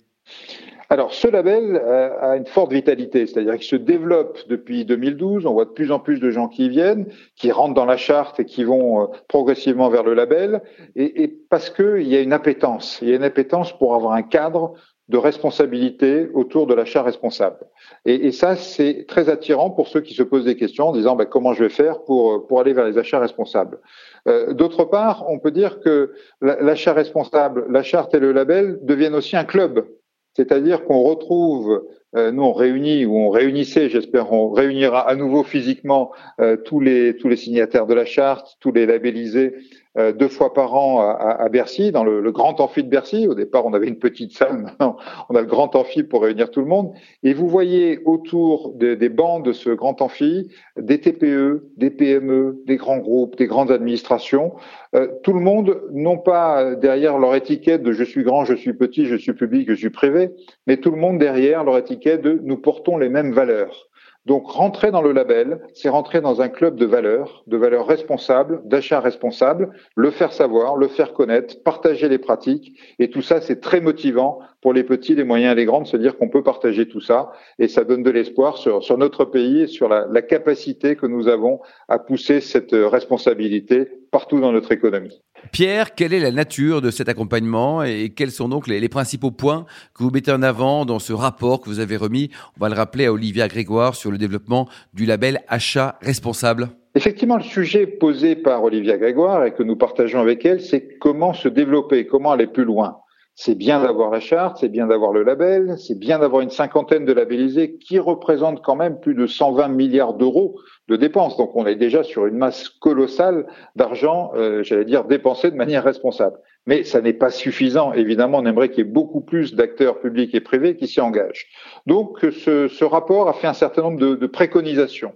Alors, 0.91 1.13
ce 1.13 1.25
label 1.29 1.81
euh, 1.81 2.09
a 2.19 2.35
une 2.35 2.45
forte 2.45 2.73
vitalité, 2.73 3.25
c'est-à-dire 3.25 3.53
qu'il 3.53 3.63
se 3.63 3.77
développe 3.77 4.39
depuis 4.49 4.83
2012. 4.83 5.45
On 5.45 5.53
voit 5.53 5.63
de 5.63 5.69
plus 5.69 5.89
en 5.89 5.99
plus 5.99 6.19
de 6.19 6.29
gens 6.31 6.49
qui 6.49 6.65
y 6.65 6.69
viennent, 6.69 7.05
qui 7.37 7.49
rentrent 7.49 7.75
dans 7.75 7.85
la 7.85 7.95
charte 7.95 8.41
et 8.41 8.45
qui 8.45 8.65
vont 8.65 9.03
euh, 9.03 9.05
progressivement 9.29 9.89
vers 9.89 10.03
le 10.03 10.13
label, 10.13 10.61
et, 10.97 11.23
et 11.23 11.27
parce 11.49 11.69
qu'il 11.69 12.05
y 12.09 12.17
a 12.17 12.19
une 12.19 12.33
appétence. 12.33 12.99
Il 13.01 13.07
y 13.07 13.13
a 13.13 13.15
une 13.15 13.23
appétence 13.23 13.71
pour 13.77 13.95
avoir 13.95 14.11
un 14.11 14.21
cadre 14.21 14.73
de 15.07 15.17
responsabilité 15.17 16.29
autour 16.33 16.67
de 16.67 16.73
l'achat 16.73 17.03
responsable. 17.03 17.59
Et, 18.03 18.27
et 18.27 18.33
ça, 18.33 18.57
c'est 18.57 19.05
très 19.07 19.29
attirant 19.29 19.69
pour 19.69 19.87
ceux 19.87 20.01
qui 20.01 20.13
se 20.13 20.23
posent 20.23 20.43
des 20.43 20.57
questions 20.57 20.89
en 20.89 20.91
disant 20.91 21.15
ben, 21.15 21.23
comment 21.23 21.53
je 21.53 21.63
vais 21.63 21.69
faire 21.69 22.03
pour, 22.03 22.47
pour 22.47 22.59
aller 22.59 22.73
vers 22.73 22.85
les 22.85 22.97
achats 22.97 23.19
responsables. 23.19 23.79
Euh, 24.27 24.51
D'autre 24.51 24.83
part, 24.83 25.23
on 25.29 25.39
peut 25.39 25.51
dire 25.51 25.79
que 25.79 26.11
l'achat 26.41 26.91
responsable, 26.91 27.65
la 27.69 27.81
charte 27.81 28.13
et 28.13 28.19
le 28.19 28.33
label 28.33 28.77
deviennent 28.81 29.15
aussi 29.15 29.37
un 29.37 29.45
club 29.45 29.85
c'est-à-dire 30.33 30.85
qu'on 30.85 31.01
retrouve, 31.01 31.83
euh, 32.15 32.31
nous 32.31 32.43
on 32.43 32.53
réunit 32.53 33.05
ou 33.05 33.17
on 33.17 33.29
réunissait, 33.29 33.89
j'espère 33.89 34.31
on 34.31 34.51
réunira 34.51 35.07
à 35.07 35.15
nouveau 35.15 35.43
physiquement 35.43 36.11
euh, 36.39 36.57
tous 36.57 36.79
les 36.79 37.17
tous 37.17 37.29
les 37.29 37.37
signataires 37.37 37.87
de 37.87 37.93
la 37.93 38.05
charte, 38.05 38.57
tous 38.59 38.71
les 38.71 38.85
labellisés 38.85 39.55
euh, 39.97 40.13
deux 40.13 40.29
fois 40.29 40.53
par 40.53 40.73
an 40.73 41.01
à, 41.01 41.35
à 41.39 41.49
Bercy, 41.49 41.91
dans 41.91 42.03
le, 42.03 42.21
le, 42.21 42.31
grand 42.31 42.61
amphi 42.61 42.83
de 42.83 42.89
Bercy. 42.89 43.27
Au 43.27 43.35
départ, 43.35 43.65
on 43.65 43.73
avait 43.73 43.87
une 43.87 43.99
petite 43.99 44.31
salle, 44.31 44.57
maintenant 44.57 44.95
on 45.29 45.35
a 45.35 45.41
le 45.41 45.47
grand 45.47 45.75
amphi 45.75 46.03
pour 46.03 46.23
réunir 46.23 46.49
tout 46.49 46.61
le 46.61 46.67
monde. 46.67 46.93
Et 47.23 47.33
vous 47.33 47.47
voyez 47.47 47.99
autour 48.05 48.73
de, 48.75 48.95
des 48.95 49.09
bancs 49.09 49.43
de 49.43 49.51
ce 49.51 49.69
grand 49.69 50.01
amphi 50.01 50.49
des 50.77 51.01
TPE, 51.01 51.71
des 51.75 51.89
PME, 51.89 52.63
des 52.65 52.77
grands 52.77 52.99
groupes, 52.99 53.35
des 53.35 53.47
grandes 53.47 53.71
administrations. 53.71 54.53
Euh, 54.95 55.07
tout 55.23 55.33
le 55.33 55.41
monde, 55.41 55.81
non 55.91 56.17
pas 56.17 56.75
derrière 56.75 57.17
leur 57.17 57.35
étiquette 57.35 57.83
de 57.83 57.91
je 57.91 58.03
suis 58.03 58.23
grand, 58.23 58.45
je 58.45 58.55
suis 58.55 58.73
petit, 58.73 59.05
je 59.05 59.15
suis 59.15 59.33
public, 59.33 59.69
je 59.69 59.75
suis 59.75 59.89
privé, 59.89 60.31
mais 60.67 60.77
tout 60.77 60.91
le 60.91 60.97
monde 60.97 61.17
derrière 61.17 61.63
leur 61.63 61.77
étiquette 61.77 62.21
de 62.21 62.39
nous 62.43 62.57
portons 62.57 62.97
les 62.97 63.09
mêmes 63.09 63.33
valeurs. 63.33 63.89
Donc 64.25 64.51
rentrer 64.51 64.91
dans 64.91 65.01
le 65.01 65.13
label, 65.13 65.61
c'est 65.73 65.89
rentrer 65.89 66.21
dans 66.21 66.41
un 66.41 66.49
club 66.49 66.75
de 66.75 66.85
valeurs, 66.85 67.43
de 67.47 67.57
valeurs 67.57 67.87
responsables, 67.87 68.61
d'achat 68.65 68.99
responsable, 68.99 69.71
le 69.95 70.11
faire 70.11 70.31
savoir, 70.31 70.77
le 70.77 70.87
faire 70.87 71.13
connaître, 71.13 71.63
partager 71.63 72.07
les 72.07 72.19
pratiques. 72.19 72.79
Et 72.99 73.09
tout 73.09 73.23
ça, 73.23 73.41
c'est 73.41 73.61
très 73.61 73.81
motivant 73.81 74.39
pour 74.61 74.73
les 74.73 74.83
petits, 74.83 75.15
les 75.15 75.23
moyens 75.23 75.53
et 75.53 75.55
les 75.55 75.65
grands 75.65 75.81
de 75.81 75.87
se 75.87 75.97
dire 75.97 76.17
qu'on 76.17 76.29
peut 76.29 76.43
partager 76.43 76.87
tout 76.87 77.01
ça. 77.01 77.31
Et 77.57 77.67
ça 77.67 77.83
donne 77.83 78.03
de 78.03 78.11
l'espoir 78.11 78.57
sur, 78.57 78.97
notre 78.97 79.25
pays 79.25 79.61
et 79.61 79.67
sur 79.67 79.89
la 79.89 80.21
capacité 80.21 80.95
que 80.95 81.07
nous 81.07 81.27
avons 81.27 81.59
à 81.87 81.97
pousser 81.97 82.41
cette 82.41 82.73
responsabilité 82.73 84.00
partout 84.11 84.39
dans 84.39 84.51
notre 84.51 84.71
économie. 84.71 85.21
Pierre, 85.51 85.95
quelle 85.95 86.13
est 86.13 86.19
la 86.19 86.31
nature 86.31 86.81
de 86.81 86.91
cet 86.91 87.09
accompagnement 87.09 87.83
et 87.83 88.09
quels 88.15 88.31
sont 88.31 88.49
donc 88.49 88.67
les, 88.67 88.79
les, 88.79 88.89
principaux 88.89 89.31
points 89.31 89.65
que 89.95 90.03
vous 90.03 90.11
mettez 90.11 90.31
en 90.31 90.43
avant 90.43 90.85
dans 90.85 90.99
ce 90.99 91.13
rapport 91.13 91.61
que 91.61 91.69
vous 91.69 91.79
avez 91.79 91.97
remis, 91.97 92.29
on 92.57 92.61
va 92.61 92.69
le 92.69 92.75
rappeler 92.75 93.05
à 93.05 93.13
Olivia 93.13 93.47
Grégoire, 93.47 93.95
sur 93.95 94.11
le 94.11 94.17
développement 94.17 94.67
du 94.93 95.05
label 95.05 95.41
achat 95.47 95.97
responsable? 96.01 96.69
Effectivement, 96.93 97.37
le 97.37 97.43
sujet 97.43 97.87
posé 97.87 98.35
par 98.35 98.63
Olivia 98.63 98.97
Grégoire 98.97 99.45
et 99.45 99.53
que 99.53 99.63
nous 99.63 99.77
partageons 99.77 100.19
avec 100.19 100.45
elle, 100.45 100.59
c'est 100.59 100.97
comment 100.99 101.33
se 101.33 101.47
développer, 101.47 102.05
comment 102.05 102.33
aller 102.33 102.47
plus 102.47 102.65
loin. 102.65 103.00
C'est 103.35 103.55
bien 103.55 103.81
d'avoir 103.81 104.11
la 104.11 104.19
charte, 104.19 104.57
c'est 104.59 104.69
bien 104.69 104.87
d'avoir 104.87 105.13
le 105.13 105.23
label, 105.23 105.75
c'est 105.77 105.97
bien 105.97 106.19
d'avoir 106.19 106.41
une 106.41 106.49
cinquantaine 106.49 107.05
de 107.05 107.13
labellisés 107.13 107.77
qui 107.77 107.97
représentent 107.97 108.61
quand 108.61 108.75
même 108.75 108.99
plus 108.99 109.15
de 109.15 109.25
120 109.25 109.69
milliards 109.69 110.13
d'euros 110.13 110.59
de 110.89 110.97
dépenses. 110.97 111.37
Donc 111.37 111.55
on 111.55 111.65
est 111.65 111.75
déjà 111.75 112.03
sur 112.03 112.25
une 112.27 112.37
masse 112.37 112.67
colossale 112.67 113.47
d'argent, 113.75 114.31
euh, 114.35 114.63
j'allais 114.63 114.85
dire, 114.85 115.05
dépensé 115.05 115.49
de 115.49 115.55
manière 115.55 115.83
responsable. 115.83 116.37
Mais 116.67 116.83
ça 116.83 117.01
n'est 117.01 117.13
pas 117.13 117.29
suffisant. 117.29 117.93
Évidemment, 117.93 118.39
on 118.39 118.45
aimerait 118.45 118.69
qu'il 118.69 118.85
y 118.85 118.87
ait 118.87 118.91
beaucoup 118.91 119.21
plus 119.21 119.55
d'acteurs 119.55 119.99
publics 119.99 120.35
et 120.35 120.41
privés 120.41 120.75
qui 120.75 120.87
s'y 120.87 120.99
engagent. 120.99 121.47
Donc 121.87 122.19
ce, 122.21 122.67
ce, 122.67 122.85
rapport 122.85 123.29
a 123.29 123.33
fait 123.33 123.47
un 123.47 123.53
certain 123.53 123.83
nombre 123.83 123.99
de, 123.99 124.15
de 124.15 124.27
préconisations. 124.27 125.13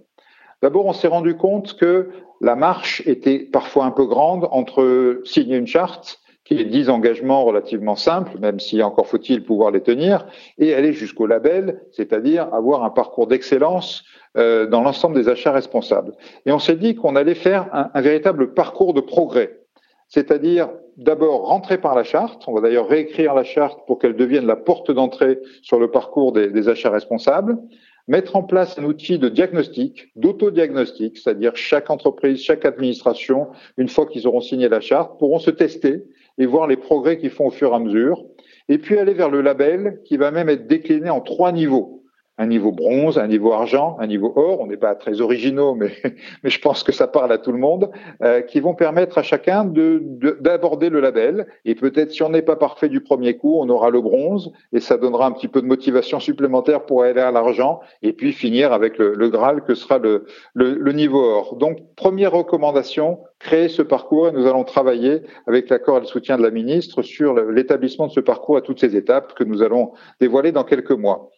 D'abord, 0.62 0.86
on 0.86 0.94
s'est 0.94 1.06
rendu 1.06 1.36
compte 1.36 1.76
que 1.76 2.08
la 2.40 2.56
marche 2.56 3.02
était 3.06 3.38
parfois 3.38 3.84
un 3.84 3.90
peu 3.90 4.06
grande 4.06 4.48
entre 4.50 5.20
signer 5.24 5.56
une 5.56 5.66
charte 5.66 6.18
qui 6.46 6.54
est 6.60 6.64
10 6.64 6.88
engagements 6.90 7.44
relativement 7.44 7.96
simples, 7.96 8.38
même 8.38 8.60
si 8.60 8.80
encore 8.80 9.08
faut-il 9.08 9.42
pouvoir 9.42 9.72
les 9.72 9.82
tenir, 9.82 10.26
et 10.58 10.74
aller 10.74 10.92
jusqu'au 10.92 11.26
label, 11.26 11.82
c'est-à-dire 11.90 12.48
avoir 12.54 12.84
un 12.84 12.90
parcours 12.90 13.26
d'excellence 13.26 14.04
euh, 14.36 14.66
dans 14.66 14.82
l'ensemble 14.82 15.16
des 15.16 15.28
achats 15.28 15.50
responsables. 15.50 16.12
Et 16.46 16.52
on 16.52 16.60
s'est 16.60 16.76
dit 16.76 16.94
qu'on 16.94 17.16
allait 17.16 17.34
faire 17.34 17.68
un, 17.72 17.90
un, 17.92 18.00
véritable 18.00 18.54
parcours 18.54 18.94
de 18.94 19.00
progrès, 19.00 19.58
c'est-à-dire 20.08 20.68
d'abord 20.96 21.48
rentrer 21.48 21.78
par 21.78 21.96
la 21.96 22.04
charte, 22.04 22.44
on 22.46 22.54
va 22.54 22.60
d'ailleurs 22.60 22.88
réécrire 22.88 23.34
la 23.34 23.44
charte 23.44 23.80
pour 23.88 23.98
qu'elle 23.98 24.14
devienne 24.14 24.46
la 24.46 24.56
porte 24.56 24.92
d'entrée 24.92 25.40
sur 25.62 25.80
le 25.80 25.90
parcours 25.90 26.32
des, 26.32 26.48
des 26.48 26.68
achats 26.68 26.90
responsables, 26.90 27.58
mettre 28.06 28.36
en 28.36 28.44
place 28.44 28.78
un 28.78 28.84
outil 28.84 29.18
de 29.18 29.28
diagnostic, 29.28 30.12
d'autodiagnostic, 30.14 31.18
c'est-à-dire 31.18 31.56
chaque 31.56 31.90
entreprise, 31.90 32.40
chaque 32.40 32.64
administration, 32.64 33.48
une 33.78 33.88
fois 33.88 34.06
qu'ils 34.06 34.28
auront 34.28 34.40
signé 34.40 34.68
la 34.68 34.80
charte, 34.80 35.18
pourront 35.18 35.40
se 35.40 35.50
tester 35.50 36.04
et 36.38 36.46
voir 36.46 36.66
les 36.66 36.76
progrès 36.76 37.18
qu'ils 37.18 37.30
font 37.30 37.46
au 37.46 37.50
fur 37.50 37.72
et 37.72 37.74
à 37.74 37.78
mesure, 37.78 38.24
et 38.68 38.78
puis 38.78 38.98
aller 38.98 39.14
vers 39.14 39.30
le 39.30 39.40
label 39.40 40.00
qui 40.04 40.16
va 40.16 40.30
même 40.30 40.48
être 40.48 40.66
décliné 40.66 41.10
en 41.10 41.20
trois 41.20 41.52
niveaux 41.52 41.95
un 42.38 42.46
niveau 42.46 42.72
bronze, 42.72 43.18
un 43.18 43.26
niveau 43.26 43.52
argent, 43.52 43.96
un 43.98 44.06
niveau 44.06 44.32
or. 44.36 44.60
On 44.60 44.66
n'est 44.66 44.76
pas 44.76 44.94
très 44.94 45.20
originaux, 45.20 45.74
mais, 45.74 45.92
mais 46.42 46.50
je 46.50 46.60
pense 46.60 46.82
que 46.82 46.92
ça 46.92 47.06
parle 47.06 47.32
à 47.32 47.38
tout 47.38 47.52
le 47.52 47.58
monde, 47.58 47.90
euh, 48.22 48.42
qui 48.42 48.60
vont 48.60 48.74
permettre 48.74 49.18
à 49.18 49.22
chacun 49.22 49.64
de, 49.64 50.02
d'aborder 50.40 50.90
le 50.90 51.00
label. 51.00 51.46
Et 51.64 51.74
peut-être 51.74 52.12
si 52.12 52.22
on 52.22 52.28
n'est 52.28 52.42
pas 52.42 52.56
parfait 52.56 52.88
du 52.88 53.00
premier 53.00 53.36
coup, 53.36 53.58
on 53.58 53.68
aura 53.68 53.90
le 53.90 54.00
bronze 54.00 54.52
et 54.72 54.80
ça 54.80 54.96
donnera 54.96 55.26
un 55.26 55.32
petit 55.32 55.48
peu 55.48 55.62
de 55.62 55.66
motivation 55.66 56.20
supplémentaire 56.20 56.84
pour 56.84 57.02
aller 57.02 57.20
à 57.20 57.30
l'argent 57.30 57.80
et 58.02 58.12
puis 58.12 58.32
finir 58.32 58.72
avec 58.72 58.98
le, 58.98 59.14
le 59.14 59.28
Graal 59.28 59.62
que 59.62 59.74
sera 59.74 59.98
le, 59.98 60.26
le, 60.54 60.74
le 60.74 60.92
niveau 60.92 61.22
or. 61.22 61.56
Donc, 61.56 61.78
première 61.96 62.32
recommandation, 62.32 63.20
créer 63.38 63.68
ce 63.68 63.82
parcours 63.82 64.28
et 64.28 64.32
nous 64.32 64.46
allons 64.46 64.64
travailler 64.64 65.22
avec 65.46 65.68
l'accord 65.68 65.98
et 65.98 66.00
le 66.00 66.06
soutien 66.06 66.36
de 66.36 66.42
la 66.42 66.50
ministre 66.50 67.02
sur 67.02 67.34
l'établissement 67.34 68.06
de 68.06 68.12
ce 68.12 68.20
parcours 68.20 68.56
à 68.56 68.60
toutes 68.60 68.80
ces 68.80 68.96
étapes 68.96 69.34
que 69.34 69.44
nous 69.44 69.62
allons 69.62 69.92
dévoiler 70.20 70.52
dans 70.52 70.64
quelques 70.64 70.92
mois. 70.92 71.30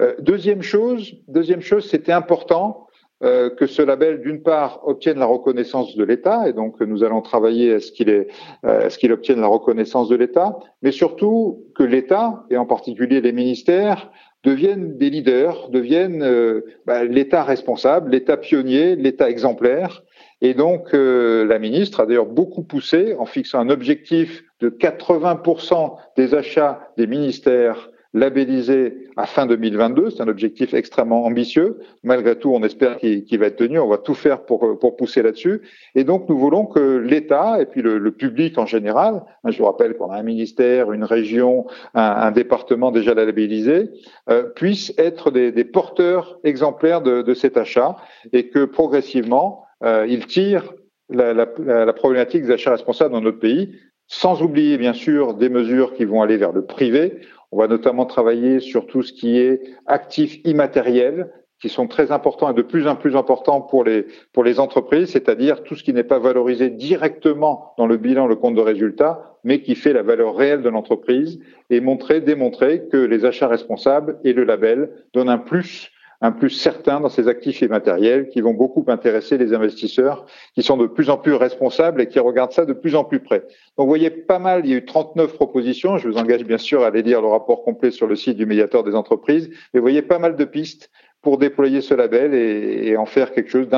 Euh, 0.00 0.14
deuxième 0.20 0.62
chose, 0.62 1.14
deuxième 1.28 1.60
chose, 1.60 1.88
c'était 1.88 2.12
important 2.12 2.86
euh, 3.22 3.50
que 3.50 3.66
ce 3.66 3.82
label, 3.82 4.20
d'une 4.20 4.42
part, 4.42 4.80
obtienne 4.84 5.18
la 5.18 5.26
reconnaissance 5.26 5.94
de 5.94 6.02
l'État, 6.02 6.48
et 6.48 6.52
donc 6.52 6.80
nous 6.80 7.04
allons 7.04 7.22
travailler 7.22 7.74
à 7.74 7.80
ce 7.80 7.92
qu'il 7.92 8.10
euh, 8.10 8.88
obtienne 9.10 9.40
la 9.40 9.46
reconnaissance 9.46 10.08
de 10.08 10.16
l'État, 10.16 10.58
mais 10.82 10.90
surtout 10.90 11.64
que 11.76 11.84
l'État, 11.84 12.44
et 12.50 12.56
en 12.56 12.66
particulier 12.66 13.20
les 13.20 13.32
ministères, 13.32 14.10
deviennent 14.44 14.96
des 14.98 15.10
leaders, 15.10 15.68
deviennent 15.70 16.22
euh, 16.22 16.62
bah, 16.84 17.04
l'État 17.04 17.44
responsable, 17.44 18.10
l'État 18.10 18.36
pionnier, 18.36 18.96
l'État 18.96 19.30
exemplaire, 19.30 20.02
Et 20.40 20.54
donc, 20.54 20.92
euh, 20.92 21.46
la 21.46 21.60
ministre 21.60 22.00
a 22.00 22.06
d'ailleurs 22.06 22.26
beaucoup 22.26 22.64
poussé 22.64 23.14
en 23.16 23.26
fixant 23.26 23.60
un 23.60 23.68
objectif 23.68 24.42
de 24.58 24.70
80% 24.70 25.96
des 26.16 26.34
achats 26.34 26.80
des 26.96 27.06
ministères 27.06 27.91
labellisés 28.14 29.08
à 29.16 29.26
fin 29.26 29.46
2022. 29.46 30.10
C'est 30.10 30.22
un 30.22 30.28
objectif 30.28 30.74
extrêmement 30.74 31.24
ambitieux. 31.24 31.78
Malgré 32.02 32.36
tout, 32.36 32.52
on 32.54 32.62
espère 32.62 32.98
qu'il 32.98 33.38
va 33.38 33.46
être 33.46 33.56
tenu. 33.56 33.78
On 33.78 33.88
va 33.88 33.98
tout 33.98 34.14
faire 34.14 34.44
pour, 34.44 34.78
pousser 34.96 35.22
là-dessus. 35.22 35.62
Et 35.94 36.04
donc, 36.04 36.28
nous 36.28 36.38
voulons 36.38 36.66
que 36.66 36.98
l'État 36.98 37.60
et 37.60 37.66
puis 37.66 37.82
le, 37.82 38.10
public 38.12 38.58
en 38.58 38.66
général, 38.66 39.22
hein, 39.42 39.50
je 39.50 39.58
vous 39.58 39.64
rappelle 39.64 39.96
qu'on 39.96 40.10
a 40.10 40.16
un 40.16 40.22
ministère, 40.22 40.92
une 40.92 41.04
région, 41.04 41.66
un, 41.94 42.30
département 42.30 42.90
déjà 42.90 43.14
labellisé, 43.14 43.90
euh, 44.28 44.44
puissent 44.44 44.92
être 44.98 45.30
des, 45.30 45.64
porteurs 45.64 46.38
exemplaires 46.44 47.00
de, 47.00 47.34
cet 47.34 47.56
achat 47.56 47.96
et 48.32 48.48
que 48.48 48.64
progressivement, 48.64 49.64
euh, 49.82 50.06
ils 50.08 50.26
tirent 50.26 50.74
la 51.08 51.92
problématique 51.92 52.44
des 52.44 52.52
achats 52.52 52.70
responsables 52.70 53.12
dans 53.12 53.20
notre 53.20 53.38
pays 53.38 53.74
sans 54.12 54.42
oublier 54.42 54.76
bien 54.76 54.92
sûr 54.92 55.34
des 55.34 55.48
mesures 55.48 55.94
qui 55.94 56.04
vont 56.04 56.20
aller 56.20 56.36
vers 56.36 56.52
le 56.52 56.64
privé. 56.64 57.20
On 57.52 57.58
va 57.58 57.68
notamment 57.68 58.06
travailler 58.06 58.60
sur 58.60 58.86
tout 58.86 59.02
ce 59.02 59.12
qui 59.12 59.38
est 59.38 59.62
actifs 59.86 60.40
immatériels, 60.44 61.30
qui 61.60 61.68
sont 61.68 61.86
très 61.86 62.10
importants 62.10 62.50
et 62.50 62.54
de 62.54 62.62
plus 62.62 62.88
en 62.88 62.96
plus 62.96 63.14
importants 63.14 63.60
pour 63.60 63.84
les, 63.84 64.06
pour 64.32 64.42
les 64.42 64.58
entreprises, 64.58 65.10
c'est-à-dire 65.10 65.62
tout 65.62 65.76
ce 65.76 65.84
qui 65.84 65.92
n'est 65.92 66.02
pas 66.02 66.18
valorisé 66.18 66.70
directement 66.70 67.74
dans 67.78 67.86
le 67.86 67.98
bilan, 67.98 68.26
le 68.26 68.34
compte 68.34 68.56
de 68.56 68.60
résultat, 68.60 69.36
mais 69.44 69.60
qui 69.60 69.76
fait 69.76 69.92
la 69.92 70.02
valeur 70.02 70.34
réelle 70.34 70.62
de 70.62 70.68
l'entreprise 70.70 71.38
et 71.70 71.80
montrer, 71.80 72.20
démontrer 72.20 72.88
que 72.90 72.96
les 72.96 73.24
achats 73.24 73.46
responsables 73.46 74.18
et 74.24 74.32
le 74.32 74.42
label 74.42 74.90
donnent 75.12 75.28
un 75.28 75.38
plus 75.38 75.91
un 76.22 76.30
plus 76.30 76.50
certain 76.50 77.00
dans 77.00 77.08
ces 77.08 77.26
actifs 77.28 77.60
immatériels 77.60 78.28
qui 78.28 78.40
vont 78.40 78.54
beaucoup 78.54 78.84
intéresser 78.86 79.36
les 79.36 79.52
investisseurs 79.52 80.24
qui 80.54 80.62
sont 80.62 80.76
de 80.76 80.86
plus 80.86 81.10
en 81.10 81.18
plus 81.18 81.34
responsables 81.34 82.00
et 82.00 82.06
qui 82.06 82.20
regardent 82.20 82.52
ça 82.52 82.64
de 82.64 82.72
plus 82.72 82.94
en 82.94 83.04
plus 83.04 83.20
près. 83.20 83.40
Donc 83.76 83.86
vous 83.86 83.88
voyez 83.88 84.10
pas 84.10 84.38
mal, 84.38 84.62
il 84.64 84.70
y 84.70 84.74
a 84.74 84.78
eu 84.78 84.84
39 84.84 85.34
propositions, 85.34 85.98
je 85.98 86.08
vous 86.08 86.16
engage 86.16 86.44
bien 86.44 86.58
sûr 86.58 86.82
à 86.82 86.86
aller 86.86 87.02
lire 87.02 87.20
le 87.20 87.26
rapport 87.28 87.64
complet 87.64 87.90
sur 87.90 88.06
le 88.06 88.14
site 88.14 88.36
du 88.36 88.46
médiateur 88.46 88.84
des 88.84 88.94
entreprises, 88.94 89.50
mais 89.74 89.80
vous 89.80 89.84
voyez 89.84 90.02
pas 90.02 90.20
mal 90.20 90.36
de 90.36 90.44
pistes 90.44 90.90
pour 91.22 91.38
déployer 91.38 91.80
ce 91.80 91.94
label 91.94 92.34
et, 92.34 92.96
en 92.96 93.06
faire 93.06 93.32
quelque 93.32 93.48
chose 93.48 93.68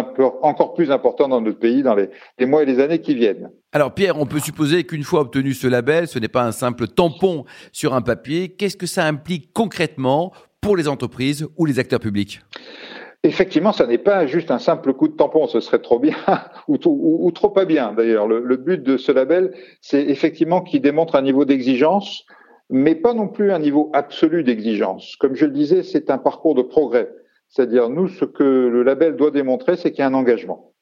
encore 0.43 0.73
plus 0.73 0.91
important 0.91 1.29
dans 1.29 1.43
notre 1.43 1.59
pays 1.59 1.83
dans 1.83 1.95
les, 1.95 2.09
mois 2.47 2.63
et 2.63 2.67
les 2.67 2.81
années 2.81 3.01
qui 3.01 3.15
viennent. 3.15 3.51
Alors 3.73 3.93
Pierre, 3.93 4.19
on 4.19 4.25
peut 4.25 4.39
supposer 4.39 4.85
qu'une 4.85 5.03
fois 5.03 5.21
obtenu 5.21 5.53
ce 5.53 5.67
label, 5.67 6.09
ce 6.09 6.19
n'est 6.19 6.29
pas 6.29 6.45
un 6.45 6.53
simple 6.53 6.89
tampon 6.89 7.45
sur 7.71 7.95
un 7.95 8.01
papier. 8.01 8.49
Qu'est-ce 8.49 8.79
que 8.79 8.87
ça 8.87 9.05
implique 9.05 9.53
concrètement 9.53 10.33
pour 10.65 10.79
les 10.79 10.89
entreprises 10.89 11.47
ou 11.59 11.67
les 11.67 11.79
acteurs 11.79 12.01
publics 12.01 12.41
Effectivement, 13.23 13.73
ça 13.73 13.87
n'est 13.87 13.99
pas 13.99 14.27
juste 14.27 14.51
un 14.51 14.59
simple 14.59 14.95
coup 14.95 15.09
de 15.09 15.13
tampon, 15.13 15.47
ce 15.47 15.61
serait 15.61 15.81
trop 15.81 15.99
bien 15.99 16.17
ou, 16.69 17.31
trop 17.33 17.51
pas 17.51 17.67
bien. 17.67 17.93
D'ailleurs, 17.93 18.27
le, 18.27 18.57
but 18.57 18.83
de 18.83 18.97
ce 18.97 19.13
label, 19.13 19.53
c'est 19.83 20.03
effectivement 20.03 20.63
qu'il 20.63 20.81
démontre 20.81 21.17
un 21.17 21.23
niveau 21.23 21.45
d'exigence, 21.45 22.25
mais 22.71 22.95
pas 22.95 23.13
non 23.13 23.29
plus 23.29 23.53
un 23.53 23.59
niveau 23.59 23.91
absolu 23.93 24.43
d'exigence. 24.43 25.17
Comme 25.17 25.35
je 25.35 25.45
le 25.45 25.53
disais, 25.53 25.83
c'est 25.83 26.09
un 26.09 26.17
parcours 26.17 26.55
de 26.55 26.63
progrès. 26.63 27.11
C'est-à-dire, 27.49 27.91
nous, 27.91 28.09
ce 28.09 28.25
que 28.25 28.43
le 28.43 28.83
label 28.83 29.17
doit 29.17 29.31
démontrer, 29.31 29.77
c'est 29.77 29.91
qu'il 29.91 30.01
y 30.01 30.03
a 30.03 30.09
un 30.09 30.15
engagement. 30.15 30.73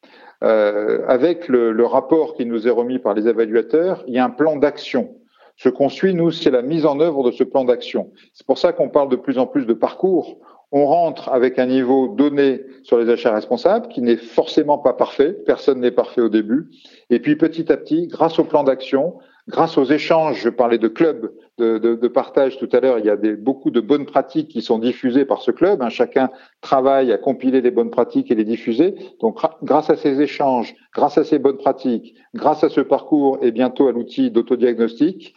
Euh, 0.45 1.01
avec 1.09 1.49
le 1.49 1.85
rapport 1.85 2.35
qui 2.35 2.47
nous 2.47 2.69
est 2.69 2.71
remis 2.71 3.01
par 3.01 3.15
les 3.15 3.27
évaluateurs, 3.27 4.05
il 4.07 4.15
y 4.15 4.19
a 4.19 4.25
un 4.25 4.31
plan 4.31 4.55
d'action 4.55 5.17
ce 5.57 5.69
qu'on 5.69 5.89
suit, 5.89 6.15
nous, 6.15 6.31
c'est 6.31 6.51
la 6.51 6.63
mise 6.63 6.87
en 6.87 7.01
œuvre 7.01 7.25
de 7.25 7.31
ce 7.31 7.45
plan 7.45 7.65
d'action. 7.65 8.11
C'est 8.33 8.47
pour 8.47 8.59
ça 8.59 8.73
qu'on 8.73 8.89
parle 8.89 9.09
de 9.09 9.17
plus 9.17 9.39
en 9.39 9.47
plus 9.47 9.67
de 9.67 9.75
parcours. 9.75 10.39
On 10.73 10.87
rentre 10.87 11.29
avec 11.29 11.59
un 11.59 11.67
niveau 11.67 12.09
donné 12.09 12.63
sur 12.83 12.99
les 12.99 13.11
achats 13.11 13.35
responsables 13.35 13.89
qui 13.89 14.01
n'est 14.01 14.17
forcément 14.17 14.79
pas 14.79 14.95
parfait. 14.95 15.37
Personne 15.45 15.81
n'est 15.81 15.91
parfait 15.91 16.23
au 16.23 16.31
début. 16.31 16.71
Et 17.11 17.21
puis 17.21 17.37
petit 17.37 17.71
à 17.71 17.77
petit, 17.77 18.07
grâce 18.07 18.39
au 18.39 18.45
plan 18.45 18.65
d'action, 18.65 19.19
grâce 19.49 19.79
aux 19.79 19.85
échanges, 19.85 20.41
je 20.41 20.49
parlais 20.49 20.79
de 20.79 20.89
clubs 20.89 21.33
de, 21.59 22.09
partage 22.09 22.59
tout 22.59 22.69
à 22.73 22.81
l'heure, 22.81 22.99
il 22.99 23.07
y 23.07 23.11
a 23.11 23.17
beaucoup 23.37 23.71
de 23.71 23.81
bonnes 23.81 24.07
pratiques 24.07 24.49
qui 24.49 24.63
sont 24.63 24.79
diffusées 24.79 25.25
par 25.25 25.43
ce 25.43 25.51
club. 25.51 25.83
Hein. 25.83 25.89
Chacun 25.89 26.31
travaille 26.61 27.13
à 27.13 27.19
compiler 27.19 27.61
les 27.61 27.71
bonnes 27.71 27.91
pratiques 27.91 28.31
et 28.31 28.35
les 28.35 28.45
diffuser. 28.45 28.95
Donc 29.21 29.39
grâce 29.63 29.91
à 29.91 29.97
ces 29.97 30.21
échanges, 30.21 30.75
grâce 30.95 31.19
à 31.19 31.25
ces 31.25 31.39
bonnes 31.39 31.59
pratiques, 31.59 32.15
grâce 32.35 32.65
à 32.65 32.69
ce 32.69 32.81
parcours 32.81 33.39
et 33.43 33.53
bientôt 33.53 33.89
à 33.89 33.93
l'outil 33.93 34.31
d'autodiagnostic, 34.31 35.35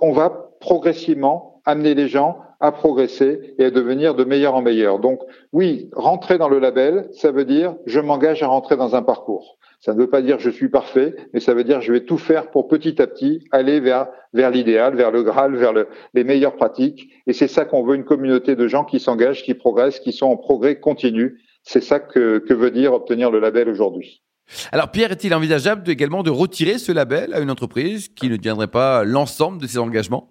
on 0.00 0.12
va 0.12 0.50
progressivement 0.60 1.60
amener 1.64 1.94
les 1.94 2.08
gens 2.08 2.38
à 2.60 2.72
progresser 2.72 3.54
et 3.58 3.66
à 3.66 3.70
devenir 3.70 4.14
de 4.14 4.24
meilleur 4.24 4.54
en 4.54 4.62
meilleur. 4.62 4.98
Donc 4.98 5.20
oui, 5.52 5.90
rentrer 5.92 6.38
dans 6.38 6.48
le 6.48 6.58
label, 6.58 7.08
ça 7.12 7.30
veut 7.30 7.44
dire 7.44 7.76
je 7.84 8.00
m'engage 8.00 8.42
à 8.42 8.46
rentrer 8.46 8.76
dans 8.76 8.94
un 8.94 9.02
parcours. 9.02 9.55
Ça 9.80 9.94
ne 9.94 9.98
veut 9.98 10.10
pas 10.10 10.22
dire 10.22 10.38
je 10.38 10.50
suis 10.50 10.68
parfait, 10.68 11.14
mais 11.32 11.40
ça 11.40 11.54
veut 11.54 11.64
dire 11.64 11.80
je 11.80 11.92
vais 11.92 12.04
tout 12.04 12.18
faire 12.18 12.50
pour 12.50 12.68
petit 12.68 13.00
à 13.00 13.06
petit 13.06 13.44
aller 13.52 13.80
vers 13.80 14.08
vers 14.32 14.50
l'idéal, 14.50 14.96
vers 14.96 15.10
le 15.10 15.22
Graal, 15.22 15.56
vers 15.56 15.72
les 16.14 16.24
meilleures 16.24 16.56
pratiques. 16.56 17.08
Et 17.26 17.32
c'est 17.32 17.48
ça 17.48 17.64
qu'on 17.64 17.84
veut 17.84 17.94
une 17.94 18.04
communauté 18.04 18.56
de 18.56 18.68
gens 18.68 18.84
qui 18.84 19.00
s'engagent, 19.00 19.42
qui 19.42 19.54
progressent, 19.54 20.00
qui 20.00 20.12
sont 20.12 20.26
en 20.26 20.36
progrès 20.36 20.78
continu. 20.78 21.40
C'est 21.62 21.82
ça 21.82 21.98
que, 21.98 22.38
que 22.38 22.54
veut 22.54 22.70
dire 22.70 22.92
obtenir 22.92 23.30
le 23.30 23.40
label 23.40 23.68
aujourd'hui. 23.68 24.22
Alors 24.72 24.90
Pierre, 24.90 25.10
est-il 25.10 25.34
envisageable 25.34 25.88
également 25.90 26.22
de 26.22 26.30
retirer 26.30 26.78
ce 26.78 26.92
label 26.92 27.34
à 27.34 27.40
une 27.40 27.50
entreprise 27.50 28.08
qui 28.08 28.28
ne 28.28 28.36
tiendrait 28.36 28.68
pas 28.68 29.04
l'ensemble 29.04 29.60
de 29.60 29.66
ses 29.66 29.78
engagements? 29.78 30.28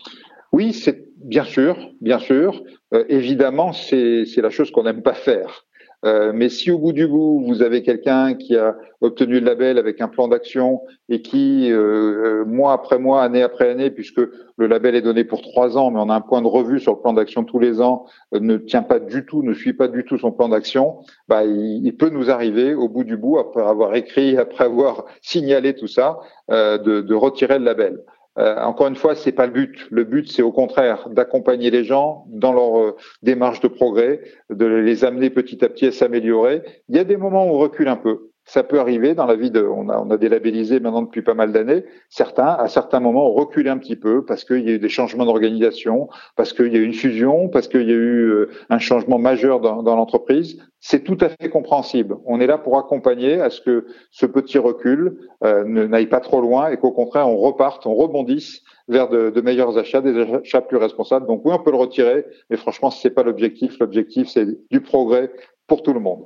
Oui, 0.52 0.72
c'est 0.72 1.10
bien 1.18 1.44
sûr, 1.44 1.78
bien 2.00 2.20
sûr. 2.20 2.64
Euh, 2.94 3.04
évidemment, 3.10 3.74
c'est 3.74 4.26
la 4.38 4.50
chose 4.50 4.72
qu'on 4.72 4.84
n'aime 4.84 5.02
pas 5.02 5.14
faire. 5.14 5.65
Euh, 6.06 6.32
mais 6.34 6.50
si 6.50 6.70
au 6.70 6.78
bout 6.78 6.94
du 6.94 7.08
bout, 7.08 7.44
vous 7.46 7.64
avez 7.64 7.82
quelqu'un 7.82 8.36
qui 8.36 8.56
a 8.56 8.76
obtenu 9.02 9.40
le 9.40 9.46
label 9.46 9.78
avec 9.80 10.02
un 10.02 10.08
plan 10.08 10.28
d'action 10.28 10.82
et 11.10 11.22
qui, 11.22 11.72
euh, 11.72 12.42
euh, 12.42 12.46
mois 12.46 12.74
après 12.74 13.00
mois, 13.00 13.24
année 13.24 13.42
après 13.42 13.70
année, 13.70 13.90
puisque 13.90 14.22
le 14.58 14.68
label 14.68 14.96
est 14.96 15.02
donné 15.02 15.24
pour 15.24 15.42
trois 15.42 15.78
ans, 15.78 15.90
mais 15.90 16.00
on 16.00 16.10
a 16.10 16.16
un 16.16 16.22
point 16.22 16.42
de 16.42 16.48
revue 16.48 16.80
sur 16.80 16.94
le 16.94 17.00
plan 17.00 17.14
d'action 17.14 17.44
tous 17.44 17.60
les 17.60 17.82
ans, 17.82 18.06
ne 18.34 18.58
tient 18.58 18.84
pas 18.84 19.00
du 19.00 19.26
tout, 19.26 19.42
ne 19.42 19.54
suit 19.54 19.74
pas 19.74 19.88
du 19.88 20.06
tout 20.06 20.18
son 20.18 20.32
plan 20.32 20.50
d'action, 20.50 21.00
bah, 21.28 21.44
il, 21.44 21.96
peut 21.98 22.10
nous 22.10 22.30
arriver 22.30 22.74
au 22.74 22.88
bout 22.88 23.04
du 23.04 23.18
bout, 23.18 23.40
après 23.40 23.64
avoir 23.64 23.96
écrit, 23.96 24.38
après 24.38 24.66
avoir 24.66 25.06
signalé 25.22 25.76
tout 25.76 25.88
ça, 25.88 26.20
de, 26.50 27.02
de 27.02 27.16
retirer 27.16 27.58
le 27.58 27.66
label. 27.66 28.00
Euh, 28.38 28.60
encore 28.62 28.88
une 28.88 28.96
fois, 28.96 29.16
c'est 29.16 29.32
pas 29.32 29.46
le 29.46 29.54
but. 29.54 29.88
Le 29.92 30.04
but, 30.04 30.30
c'est 30.30 30.42
au 30.42 30.52
contraire 30.52 31.10
d'accompagner 31.10 31.72
les 31.72 31.84
gens 31.84 32.26
dans 32.30 32.52
leur 32.52 32.80
euh, 32.80 32.98
démarche 33.22 33.62
de 33.62 33.68
progrès, 33.68 34.22
de 34.50 34.66
les 34.66 35.06
amener 35.06 35.30
petit 35.30 35.64
à 35.64 35.70
petit 35.70 35.88
à 35.88 35.92
s'améliorer. 35.92 36.62
Il 36.90 36.96
y 36.96 37.00
a 37.00 37.06
des 37.06 37.18
moments 37.18 37.46
où 37.46 37.56
on 37.56 37.60
recule 37.60 37.88
un 37.88 37.96
peu. 37.96 38.32
Ça 38.48 38.62
peut 38.62 38.80
arriver 38.80 39.16
dans 39.16 39.26
la 39.26 39.36
vie 39.36 39.50
de, 39.50 39.62
on 39.62 39.90
a, 39.90 39.98
on 39.98 40.06
maintenant 40.06 41.02
depuis 41.02 41.24
pas 41.24 41.34
mal 41.34 41.52
d'années. 41.52 41.84
Certains, 42.10 42.48
à 42.48 42.68
certains 42.68 43.00
moments, 43.00 43.28
ont 43.28 43.34
reculé 43.34 43.72
un 43.72 43.80
petit 43.80 43.96
peu 43.96 44.24
parce 44.24 44.44
qu'il 44.44 44.64
y 44.64 44.70
a 44.70 44.74
eu 44.74 44.80
des 44.80 44.90
changements 44.90 45.26
d'organisation, 45.26 46.10
parce 46.36 46.54
qu'il 46.54 46.72
y 46.72 46.76
a 46.76 46.80
eu 46.80 46.84
une 46.84 46.94
fusion, 46.94 47.50
parce 47.50 47.68
qu'il 47.68 47.88
y 47.90 47.92
a 47.92 47.96
eu 47.96 48.30
euh, 48.30 48.50
un 48.70 48.78
changement 48.78 49.18
majeur 49.18 49.62
dans, 49.62 49.82
dans 49.82 49.96
l'entreprise. 49.96 50.62
C'est 50.80 51.04
tout 51.04 51.18
à 51.22 51.30
fait 51.30 51.50
compréhensible. 51.50 52.18
On 52.26 52.40
est 52.40 52.46
là 52.46 52.60
pour 52.60 52.78
accompagner 52.78 53.42
à 53.42 53.50
ce 53.50 53.62
que 53.62 53.88
ce 54.12 54.28
petit 54.28 54.60
recul 54.60 55.18
euh, 55.44 55.64
n'aille 55.64 56.06
pas 56.06 56.20
trop 56.20 56.40
loin 56.40 56.70
et 56.70 56.78
qu'au 56.78 56.92
contraire, 56.92 57.28
on 57.28 57.38
reparte, 57.38 57.88
on 57.88 57.96
rebondisse 57.96 58.62
vers 58.88 59.10
de, 59.10 59.32
de, 59.32 59.42
meilleurs 59.42 59.80
achats, 59.80 60.02
des 60.02 60.20
achats 60.20 60.62
plus 60.62 60.78
responsables. 60.78 61.26
Donc 61.26 61.42
oui, 61.46 61.52
on 61.56 61.64
peut 61.64 61.72
le 61.72 61.78
retirer, 61.78 62.26
mais 62.52 62.58
franchement, 62.58 62.92
c'est 62.92 63.10
pas 63.10 63.24
l'objectif. 63.24 63.80
L'objectif, 63.80 64.28
c'est 64.28 64.46
du 64.70 64.82
progrès 64.82 65.32
pour 65.66 65.82
tout 65.82 65.94
le 65.94 66.00
monde. 66.00 66.26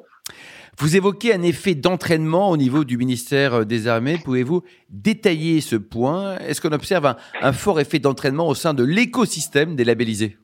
Vous 0.82 0.96
évoquez 0.96 1.34
un 1.34 1.42
effet 1.42 1.76
d'entraînement 1.76 2.50
au 2.50 2.56
niveau 2.56 2.86
du 2.86 2.98
ministère 2.98 3.66
des 3.66 3.88
Armées. 3.88 4.16
Pouvez-vous 4.24 4.62
détailler 4.90 5.60
ce 5.60 5.76
point? 5.76 6.38
Est-ce 6.38 6.62
qu'on 6.62 6.72
observe 6.72 7.16
un, 7.42 7.52
fort 7.52 7.82
effet 7.82 8.00
d'entraînement 8.00 8.48
au 8.48 8.54
sein 8.54 8.74
de 8.74 8.86
l'écosystème 8.86 9.76
des 9.76 9.84
labellisés? 9.84 10.38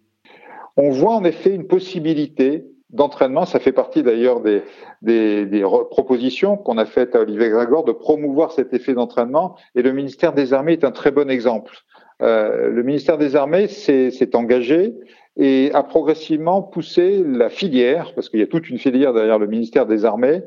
On 0.76 0.90
voit 0.90 1.16
en 1.16 1.24
effet 1.24 1.56
une 1.56 1.68
possibilité 1.68 2.66
d'entraînement. 2.90 3.46
Ça 3.46 3.62
fait 3.62 3.72
partie 3.72 4.04
d'ailleurs 4.04 4.42
des, 4.42 4.62
propositions 5.90 6.58
qu'on 6.58 6.78
a 6.78 6.86
faites 6.86 7.16
à 7.16 7.22
Olivier 7.22 7.50
Gregor 7.50 7.86
de 7.86 7.94
promouvoir 7.94 8.52
cet 8.52 8.74
effet 8.74 8.94
d'entraînement. 8.94 9.56
Et 9.74 9.82
le 9.84 9.94
ministère 9.94 10.34
des 10.34 10.52
Armées 10.52 10.74
est 10.74 10.84
un 10.84 10.92
très 10.92 11.12
bon 11.12 11.30
exemple. 11.30 11.72
Euh, 12.22 12.70
le 12.70 12.84
ministère 12.84 13.18
des 13.18 13.38
Armées 13.38 13.70
s'est 13.70 14.36
engagé 14.36 14.96
et 15.38 15.72
a 15.74 15.84
progressivement 15.84 16.62
poussé 16.62 17.24
la 17.26 17.50
filière, 17.50 18.14
parce 18.16 18.30
qu'il 18.30 18.40
y 18.40 18.44
a 18.44 18.48
toute 18.48 18.70
une 18.70 18.78
filière 18.78 19.14
derrière 19.14 19.40
le 19.40 19.48
ministère 19.48 19.86
des 19.86 20.06
Armées, 20.06 20.42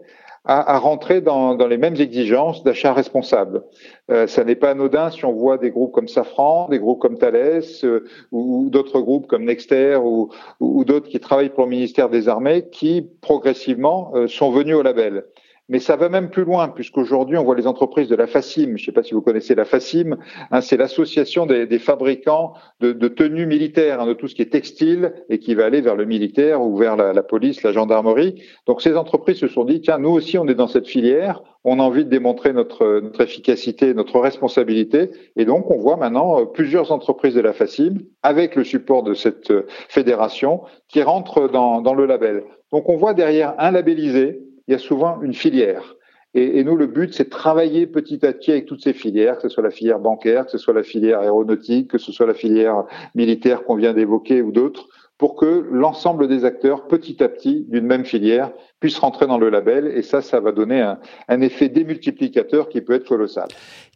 à, 0.45 0.75
à 0.75 0.78
rentrer 0.78 1.21
dans, 1.21 1.54
dans, 1.54 1.66
les 1.66 1.76
mêmes 1.76 1.97
exigences 1.97 2.62
d'achat 2.64 2.95
responsable. 2.95 3.62
Euh, 4.11 4.26
ça 4.26 4.45
n'est 4.45 4.54
pas 4.54 4.71
anodin 4.71 5.11
si 5.11 5.25
on 5.25 5.33
voit 5.33 5.59
des 5.59 5.71
groupes 5.71 5.92
comme 5.92 6.09
Safran, 6.09 6.68
des 6.68 6.78
groupes 6.78 7.00
comme 7.00 7.18
Thales 7.18 7.62
euh, 7.85 8.04
ou, 8.33 8.71
d'autres 8.71 9.00
groupes 9.00 9.26
comme 9.26 9.45
Nexter 9.45 9.97
ou, 10.02 10.30
ou 10.61 10.85
d'autres 10.85 11.09
qui 11.09 11.21
travaillent 11.21 11.50
pour 11.50 11.64
le 11.64 11.71
ministère 11.71 12.09
des 12.09 12.28
Armées 12.28 12.68
qui 12.71 13.07
progressivement 13.21 14.12
euh, 14.14 14.26
sont 14.26 14.50
venus 14.50 14.76
au 14.76 14.83
label. 14.83 15.25
Mais 15.69 15.81
ça 15.81 15.97
va 15.97 16.09
même 16.09 16.31
plus 16.31 16.45
loin, 16.45 16.69
puisqu'aujourd'hui, 16.69 17.37
on 17.37 17.45
voit 17.45 17.55
les 17.55 17.67
entreprises 17.67 18.09
de 18.09 18.17
la 18.17 18.27
FACIM. 18.27 18.77
Je 18.77 18.83
ne 18.83 18.87
sais 18.87 18.93
pas 18.93 19.03
si 19.03 19.13
vous 19.13 19.21
connaissez 19.21 19.55
la 19.55 19.67
FACIM. 19.67 20.17
Hein, 20.51 20.61
c'est 20.63 20.79
l'association 20.79 21.45
des, 21.45 21.79
fabricants 21.79 22.55
de, 22.81 22.93
tenues 23.09 23.47
militaires, 23.47 24.01
hein, 24.01 24.07
de 24.07 24.15
tout 24.15 24.29
ce 24.29 24.35
qui 24.35 24.43
est 24.43 24.53
textile 24.53 25.13
et 25.29 25.39
qui 25.39 25.55
va 25.55 25.67
aller 25.67 25.83
vers 25.83 25.95
le 25.95 26.07
militaire 26.07 26.63
ou 26.63 26.77
vers 26.77 26.97
la, 26.97 27.23
police, 27.23 27.63
la 27.63 27.73
gendarmerie. 27.73 28.43
Donc, 28.67 28.81
ces 28.81 28.97
entreprises 28.97 29.39
se 29.39 29.49
sont 29.49 29.65
dit, 29.65 29.83
tiens, 29.83 29.99
nous 29.99 30.11
aussi, 30.11 30.39
on 30.39 30.49
est 30.49 30.55
dans 30.55 30.69
cette 30.69 30.87
filière. 30.87 31.43
On 31.65 31.81
a 31.81 31.83
envie 31.83 32.05
de 32.07 32.11
démontrer 32.11 32.55
notre, 32.55 33.01
notre 33.01 33.21
efficacité, 33.21 33.93
notre 33.93 34.21
responsabilité. 34.21 35.11
Et 35.37 35.45
donc, 35.45 35.71
on 35.71 35.79
voit 35.79 35.97
maintenant 35.97 36.41
euh, 36.41 36.45
plusieurs 36.47 36.93
entreprises 36.93 37.35
de 37.35 37.43
la 37.43 37.53
FACIM, 37.53 37.99
avec 38.23 38.57
le 38.57 38.65
support 38.65 39.03
de 39.03 39.13
cette 39.13 39.51
euh, 39.51 39.67
fédération, 39.89 40.63
qui 40.89 41.03
rentrent 41.03 41.49
dans, 41.49 41.83
dans 41.83 41.95
le 41.95 42.07
label. 42.07 42.45
Donc, 42.73 42.89
on 42.89 42.97
voit 42.97 43.13
derrière 43.13 43.55
un 43.59 43.71
labellisé, 43.71 44.48
il 44.69 44.73
y 44.73 44.75
a 44.75 44.79
souvent 44.79 45.21
une 45.23 45.35
filière. 45.35 45.97
Et, 46.35 46.63
nous, 46.63 46.77
le 46.77 46.87
but, 46.87 47.15
c'est 47.15 47.25
de 47.25 47.31
travailler 47.31 47.87
petit 47.87 48.25
à 48.25 48.35
petit 48.35 48.53
avec 48.53 48.67
toutes 48.67 48.83
ces 48.83 48.93
filières, 48.93 49.37
que 49.37 49.43
ce 49.43 49.49
soit 49.49 49.63
la 49.63 49.71
filière 49.71 49.99
bancaire, 49.99 50.45
que 50.45 50.51
ce 50.53 50.59
soit 50.59 50.75
la 50.75 50.83
filière 50.83 51.21
aéronautique, 51.21 51.91
que 51.91 51.99
ce 51.99 52.13
soit 52.13 52.27
la 52.27 52.35
filière 52.35 52.85
militaire 53.15 53.65
qu'on 53.65 53.77
vient 53.77 53.95
d'évoquer 53.95 54.43
ou 54.43 54.53
d'autres, 54.53 54.89
pour 55.17 55.37
que 55.37 55.67
l'ensemble 55.73 56.29
des 56.29 56.45
acteurs, 56.45 56.87
petit 56.87 57.23
à 57.23 57.29
petit, 57.29 57.65
d'une 57.69 57.87
même 57.87 58.05
filière, 58.05 58.53
puissent 58.79 58.99
rentrer 58.99 59.27
dans 59.27 59.39
le 59.39 59.49
label. 59.49 59.87
Et 59.87 60.03
ça, 60.03 60.21
ça 60.21 60.39
va 60.39 60.53
donner 60.53 60.95
un 61.29 61.41
effet 61.41 61.71
démultiplicateur 61.71 62.69
qui 62.69 62.83
peut 62.83 62.93
être 62.93 63.09
colossal. 63.09 63.49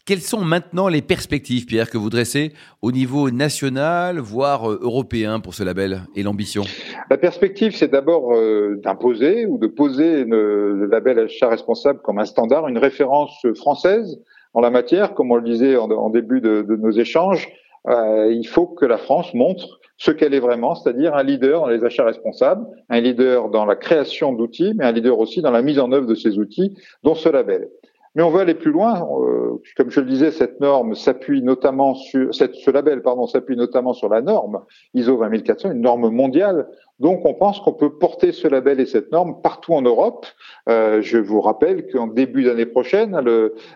Quelles 0.05 0.19
sont 0.19 0.41
maintenant 0.41 0.89
les 0.89 1.01
perspectives, 1.01 1.65
Pierre, 1.65 1.89
que 1.89 1.97
vous 1.97 2.11
dressez 2.11 2.55
au 2.83 2.91
niveau 2.91 3.31
national, 3.31 4.19
voire 4.19 4.69
euh, 4.69 4.81
européen 4.83 5.39
pour 5.39 5.55
ce 5.55 5.63
label 5.63 6.01
et 6.17 6.25
l'ambition? 6.25 6.65
La 7.09 7.17
perspective, 7.17 7.77
c'est 7.77 7.87
d'abord 7.87 8.35
euh, 8.35 8.81
d'imposer 8.83 9.47
ou 9.47 9.59
de 9.59 9.69
poser 9.69 10.25
le, 10.25 10.87
label 10.87 11.21
achat 11.21 11.49
responsable 11.49 12.01
comme 12.03 12.19
un 12.19 12.25
standard, 12.25 12.67
une 12.67 12.79
référence 12.79 13.47
française 13.55 14.21
en 14.55 14.61
la 14.61 14.71
matière, 14.71 15.15
comme 15.15 15.31
on 15.31 15.37
le 15.37 15.49
disait 15.49 15.77
en, 15.77 16.11
début 16.11 16.41
de, 16.41 16.63
de, 16.63 16.75
nos 16.75 16.91
échanges. 16.91 17.49
Euh, 17.87 18.33
il 18.33 18.49
faut 18.49 18.67
que 18.67 18.85
la 18.85 18.99
France 18.99 19.33
montre 19.35 19.79
ce 19.99 20.11
qu'elle 20.11 20.35
est 20.35 20.41
vraiment, 20.41 20.75
c'est-à-dire 20.75 21.15
un 21.15 21.23
leader 21.23 21.61
dans 21.61 21.69
les 21.69 21.85
achats 21.85 22.05
responsables, 22.05 22.67
un 22.89 23.01
leader 23.01 23.51
dans 23.51 23.67
la 23.67 23.77
création 23.77 24.33
d'outils, 24.33 24.75
mais 24.75 24.85
un 24.85 24.91
leader 24.91 25.21
aussi 25.21 25.43
dans 25.43 25.53
la 25.53 25.63
mise 25.63 25.79
en 25.79 25.93
œuvre 25.93 26.07
de 26.07 26.17
ces 26.17 26.41
outils, 26.41 26.77
dont 27.05 27.15
ce 27.15 27.29
label. 27.29 27.69
Mais 28.15 28.23
on 28.23 28.31
veut 28.31 28.41
aller 28.41 28.55
plus 28.55 28.73
loin. 28.73 29.01
Euh, 29.01 29.63
comme 29.77 29.91
je 29.91 30.01
le 30.01 30.07
disais, 30.07 30.31
cette 30.31 30.61
norme 30.61 30.95
s'appuie 30.95 31.43
notamment 31.43 31.95
sur 31.95 32.35
ce 32.35 32.71
label, 32.71 33.03
pardon, 33.03 33.27
s'appuie 33.27 33.57
notamment 33.57 33.95
sur 33.95 34.09
la 34.09 34.21
norme 34.21 34.65
ISO 34.95 35.17
20400, 35.17 35.73
une 35.73 35.81
norme 35.81 36.11
mondiale. 36.11 36.69
Donc, 37.01 37.25
on 37.25 37.35
pense 37.35 37.59
qu'on 37.61 37.73
peut 37.73 37.99
porter 37.99 38.33
ce 38.33 38.47
label 38.47 38.81
et 38.81 38.87
cette 38.87 39.11
norme 39.13 39.41
partout 39.43 39.73
en 39.73 39.83
Europe. 39.83 40.27
Euh, 40.69 41.01
je 41.01 41.19
vous 41.19 41.41
rappelle 41.41 41.91
qu'en 41.91 42.07
début 42.07 42.45
d'année 42.45 42.67
prochaine, 42.67 43.19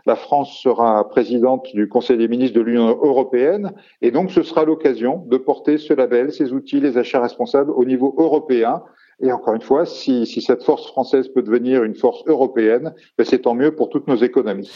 la 0.05 0.17
France 0.17 0.61
sera 0.63 1.09
présidente 1.09 1.67
du 1.75 1.89
Conseil 1.89 2.19
des 2.19 2.29
ministres 2.29 2.57
de 2.57 2.63
l'Union 2.63 2.89
européenne, 2.89 3.73
et 4.03 4.11
donc 4.11 4.31
ce 4.31 4.43
sera 4.43 4.65
l'occasion 4.65 5.25
de 5.27 5.39
porter 5.39 5.79
ce 5.79 5.95
label, 5.95 6.31
ces 6.31 6.53
outils, 6.53 6.79
les 6.79 6.99
achats 6.99 7.21
responsables 7.21 7.71
au 7.71 7.85
niveau 7.85 8.15
européen. 8.19 8.83
Et 9.23 9.33
encore 9.33 9.55
une 9.55 9.63
fois, 9.63 9.87
si, 9.87 10.27
si, 10.27 10.43
cette 10.43 10.63
force 10.63 10.87
française 10.89 11.29
peut 11.29 11.43
devenir 11.43 11.85
une 11.85 11.95
force 11.95 12.23
européenne, 12.27 12.95
ben 13.17 13.25
c'est 13.25 13.41
tant 13.41 13.55
mieux 13.55 13.75
pour 13.75 13.89
toutes 13.89 14.09
nos 14.09 14.17
économies. 14.17 14.71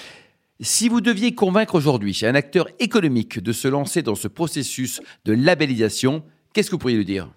Si 0.61 0.89
vous 0.89 1.01
deviez 1.01 1.35
convaincre 1.35 1.75
aujourd'hui 1.75 2.19
un 2.23 2.35
acteur 2.35 2.69
économique 2.79 3.43
de 3.43 3.53
se 3.53 3.69
lancer 3.69 4.03
dans 4.03 4.15
ce 4.15 4.29
processus 4.29 5.01
de 5.25 5.35
labellisation, 5.35 6.23
qu'est-ce 6.53 6.69
que 6.69 6.77
vous 6.77 6.79
pourriez 6.79 6.97
lui 6.99 7.05
dire? 7.05 7.31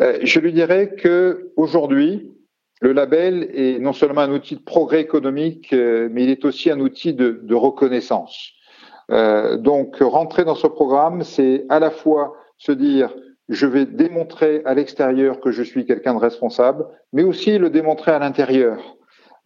Euh, 0.00 0.18
Je 0.22 0.40
lui 0.40 0.52
dirais 0.52 0.94
que 0.94 1.52
aujourd'hui, 1.56 2.32
le 2.80 2.92
label 2.92 3.48
est 3.54 3.78
non 3.78 3.92
seulement 3.92 4.22
un 4.22 4.32
outil 4.32 4.56
de 4.56 4.62
progrès 4.62 5.00
économique, 5.00 5.72
euh, 5.72 6.08
mais 6.10 6.24
il 6.24 6.30
est 6.30 6.44
aussi 6.44 6.70
un 6.70 6.80
outil 6.80 7.14
de, 7.14 7.40
de 7.42 7.54
reconnaissance. 7.54 8.52
Euh, 9.10 9.56
donc, 9.56 9.96
rentrer 10.00 10.44
dans 10.44 10.54
ce 10.54 10.66
programme, 10.66 11.22
c'est 11.22 11.64
à 11.68 11.78
la 11.78 11.90
fois 11.90 12.34
se 12.58 12.72
dire 12.72 13.14
je 13.48 13.66
vais 13.66 13.86
démontrer 13.86 14.62
à 14.64 14.74
l'extérieur 14.74 15.40
que 15.40 15.50
je 15.50 15.62
suis 15.62 15.84
quelqu'un 15.84 16.14
de 16.14 16.18
responsable, 16.18 16.86
mais 17.12 17.22
aussi 17.22 17.58
le 17.58 17.70
démontrer 17.70 18.12
à 18.12 18.18
l'intérieur. 18.18 18.96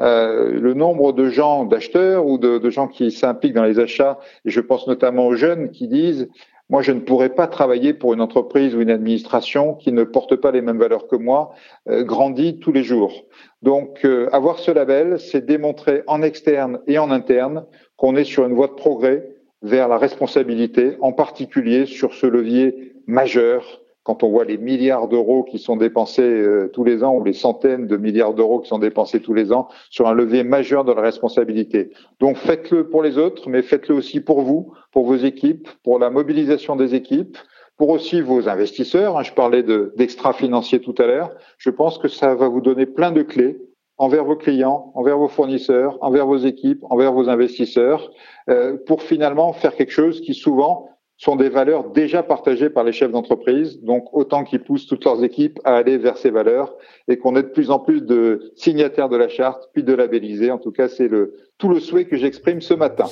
Euh, 0.00 0.52
le 0.52 0.74
nombre 0.74 1.12
de 1.12 1.28
gens, 1.28 1.64
d'acheteurs 1.64 2.24
ou 2.26 2.38
de, 2.38 2.70
gens 2.70 2.86
qui 2.86 3.10
s'impliquent 3.10 3.54
dans 3.54 3.64
les 3.64 3.80
achats, 3.80 4.18
et 4.44 4.50
je 4.50 4.60
pense 4.60 4.86
notamment 4.86 5.26
aux 5.26 5.34
jeunes 5.34 5.70
qui 5.70 5.88
disent 5.88 6.28
moi, 6.70 6.82
je 6.82 6.92
ne 6.92 7.00
pourrais 7.00 7.30
pas 7.30 7.46
travailler 7.46 7.94
pour 7.94 8.12
une 8.12 8.20
entreprise 8.20 8.74
ou 8.74 8.82
une 8.82 8.90
administration 8.90 9.74
qui 9.74 9.90
ne 9.90 10.04
porte 10.04 10.36
pas 10.36 10.50
les 10.50 10.60
mêmes 10.60 10.78
valeurs 10.78 11.08
que 11.08 11.16
moi, 11.16 11.54
euh, 11.88 12.04
grandit 12.04 12.58
tous 12.58 12.72
les 12.72 12.82
jours. 12.82 13.24
Donc, 13.62 14.04
euh, 14.04 14.28
avoir 14.32 14.58
ce 14.58 14.70
label, 14.70 15.18
c'est 15.18 15.46
démontrer 15.46 16.02
en 16.06 16.20
externe 16.20 16.80
et 16.86 16.98
en 16.98 17.10
interne 17.10 17.64
qu'on 17.96 18.16
est 18.16 18.24
sur 18.24 18.44
une 18.44 18.52
voie 18.52 18.66
de 18.66 18.74
progrès 18.74 19.26
vers 19.62 19.88
la 19.88 19.96
responsabilité, 19.96 20.98
en 21.00 21.12
particulier 21.12 21.86
sur 21.86 22.12
ce 22.12 22.26
levier 22.26 22.92
majeur 23.06 23.80
quand 24.08 24.22
on 24.22 24.30
voit 24.30 24.46
les 24.46 24.56
milliards 24.56 25.06
d'euros 25.06 25.42
qui 25.42 25.58
sont 25.58 25.76
dépensés 25.76 26.22
euh, 26.22 26.70
tous 26.72 26.82
les 26.82 27.04
ans 27.04 27.14
ou 27.14 27.22
les 27.22 27.34
centaines 27.34 27.86
de 27.86 27.98
milliards 27.98 28.32
d'euros 28.32 28.58
qui 28.58 28.68
sont 28.70 28.78
dépensés 28.78 29.20
tous 29.20 29.34
les 29.34 29.52
ans 29.52 29.68
sur 29.90 30.08
un 30.08 30.14
levier 30.14 30.44
majeur 30.44 30.82
de 30.86 30.92
la 30.92 31.02
responsabilité. 31.02 31.90
Donc 32.18 32.38
faites-le 32.38 32.88
pour 32.88 33.02
les 33.02 33.18
autres, 33.18 33.50
mais 33.50 33.60
faites-le 33.60 33.94
aussi 33.94 34.20
pour 34.20 34.40
vous, 34.40 34.72
pour 34.92 35.04
vos 35.04 35.16
équipes, 35.16 35.68
pour 35.84 35.98
la 35.98 36.08
mobilisation 36.08 36.74
des 36.74 36.94
équipes, 36.94 37.36
pour 37.76 37.90
aussi 37.90 38.22
vos 38.22 38.48
investisseurs. 38.48 39.18
Hein, 39.18 39.24
je 39.24 39.34
parlais 39.34 39.62
d'extra-financiers 39.62 40.80
tout 40.80 40.94
à 40.96 41.06
l'heure. 41.06 41.30
Je 41.58 41.68
pense 41.68 41.98
que 41.98 42.08
ça 42.08 42.34
va 42.34 42.48
vous 42.48 42.62
donner 42.62 42.86
plein 42.86 43.12
de 43.12 43.20
clés 43.20 43.58
envers 43.98 44.24
vos 44.24 44.36
clients, 44.36 44.90
envers 44.94 45.18
vos 45.18 45.28
fournisseurs, 45.28 45.98
envers 46.00 46.24
vos 46.24 46.38
équipes, 46.38 46.82
envers 46.88 47.12
vos 47.12 47.28
investisseurs, 47.28 48.10
euh, 48.48 48.78
pour 48.86 49.02
finalement 49.02 49.52
faire 49.52 49.74
quelque 49.76 49.92
chose 49.92 50.22
qui 50.22 50.32
souvent 50.32 50.88
sont 51.18 51.34
des 51.34 51.48
valeurs 51.48 51.90
déjà 51.90 52.22
partagées 52.22 52.70
par 52.70 52.84
les 52.84 52.92
chefs 52.92 53.10
d'entreprise. 53.10 53.80
Donc, 53.82 54.04
autant 54.12 54.44
qu'ils 54.44 54.60
poussent 54.60 54.86
toutes 54.86 55.04
leurs 55.04 55.22
équipes 55.24 55.58
à 55.64 55.74
aller 55.74 55.98
vers 55.98 56.16
ces 56.16 56.30
valeurs 56.30 56.76
et 57.08 57.18
qu'on 57.18 57.34
ait 57.34 57.42
de 57.42 57.48
plus 57.48 57.70
en 57.70 57.80
plus 57.80 58.02
de 58.02 58.52
signataires 58.54 59.08
de 59.08 59.16
la 59.16 59.28
charte, 59.28 59.68
puis 59.72 59.82
de 59.82 59.92
labellisés. 59.92 60.52
En 60.52 60.58
tout 60.58 60.70
cas, 60.70 60.88
c'est 60.88 61.08
le, 61.08 61.34
tout 61.58 61.68
le 61.68 61.80
souhait 61.80 62.04
que 62.04 62.16
j'exprime 62.16 62.60
ce 62.60 62.72
matin. 62.72 63.06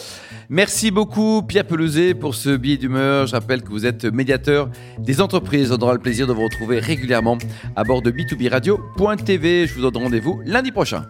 Merci 0.48 0.92
beaucoup, 0.92 1.42
Pierre 1.42 1.66
Pelouzet, 1.66 2.14
pour 2.14 2.36
ce 2.36 2.56
billet 2.56 2.76
d'humeur. 2.76 3.26
Je 3.26 3.34
rappelle 3.34 3.62
que 3.62 3.70
vous 3.70 3.86
êtes 3.86 4.04
médiateur 4.04 4.70
des 5.00 5.20
entreprises. 5.20 5.72
On 5.72 5.82
aura 5.82 5.94
le 5.94 5.98
plaisir 5.98 6.28
de 6.28 6.32
vous 6.32 6.44
retrouver 6.44 6.78
régulièrement 6.78 7.38
à 7.74 7.82
bord 7.82 8.02
de 8.02 8.12
b2b 8.12 8.48
radio.tv. 8.48 9.66
Je 9.66 9.74
vous 9.74 9.82
donne 9.82 10.04
rendez-vous 10.04 10.40
lundi 10.44 10.70
prochain. 10.70 11.06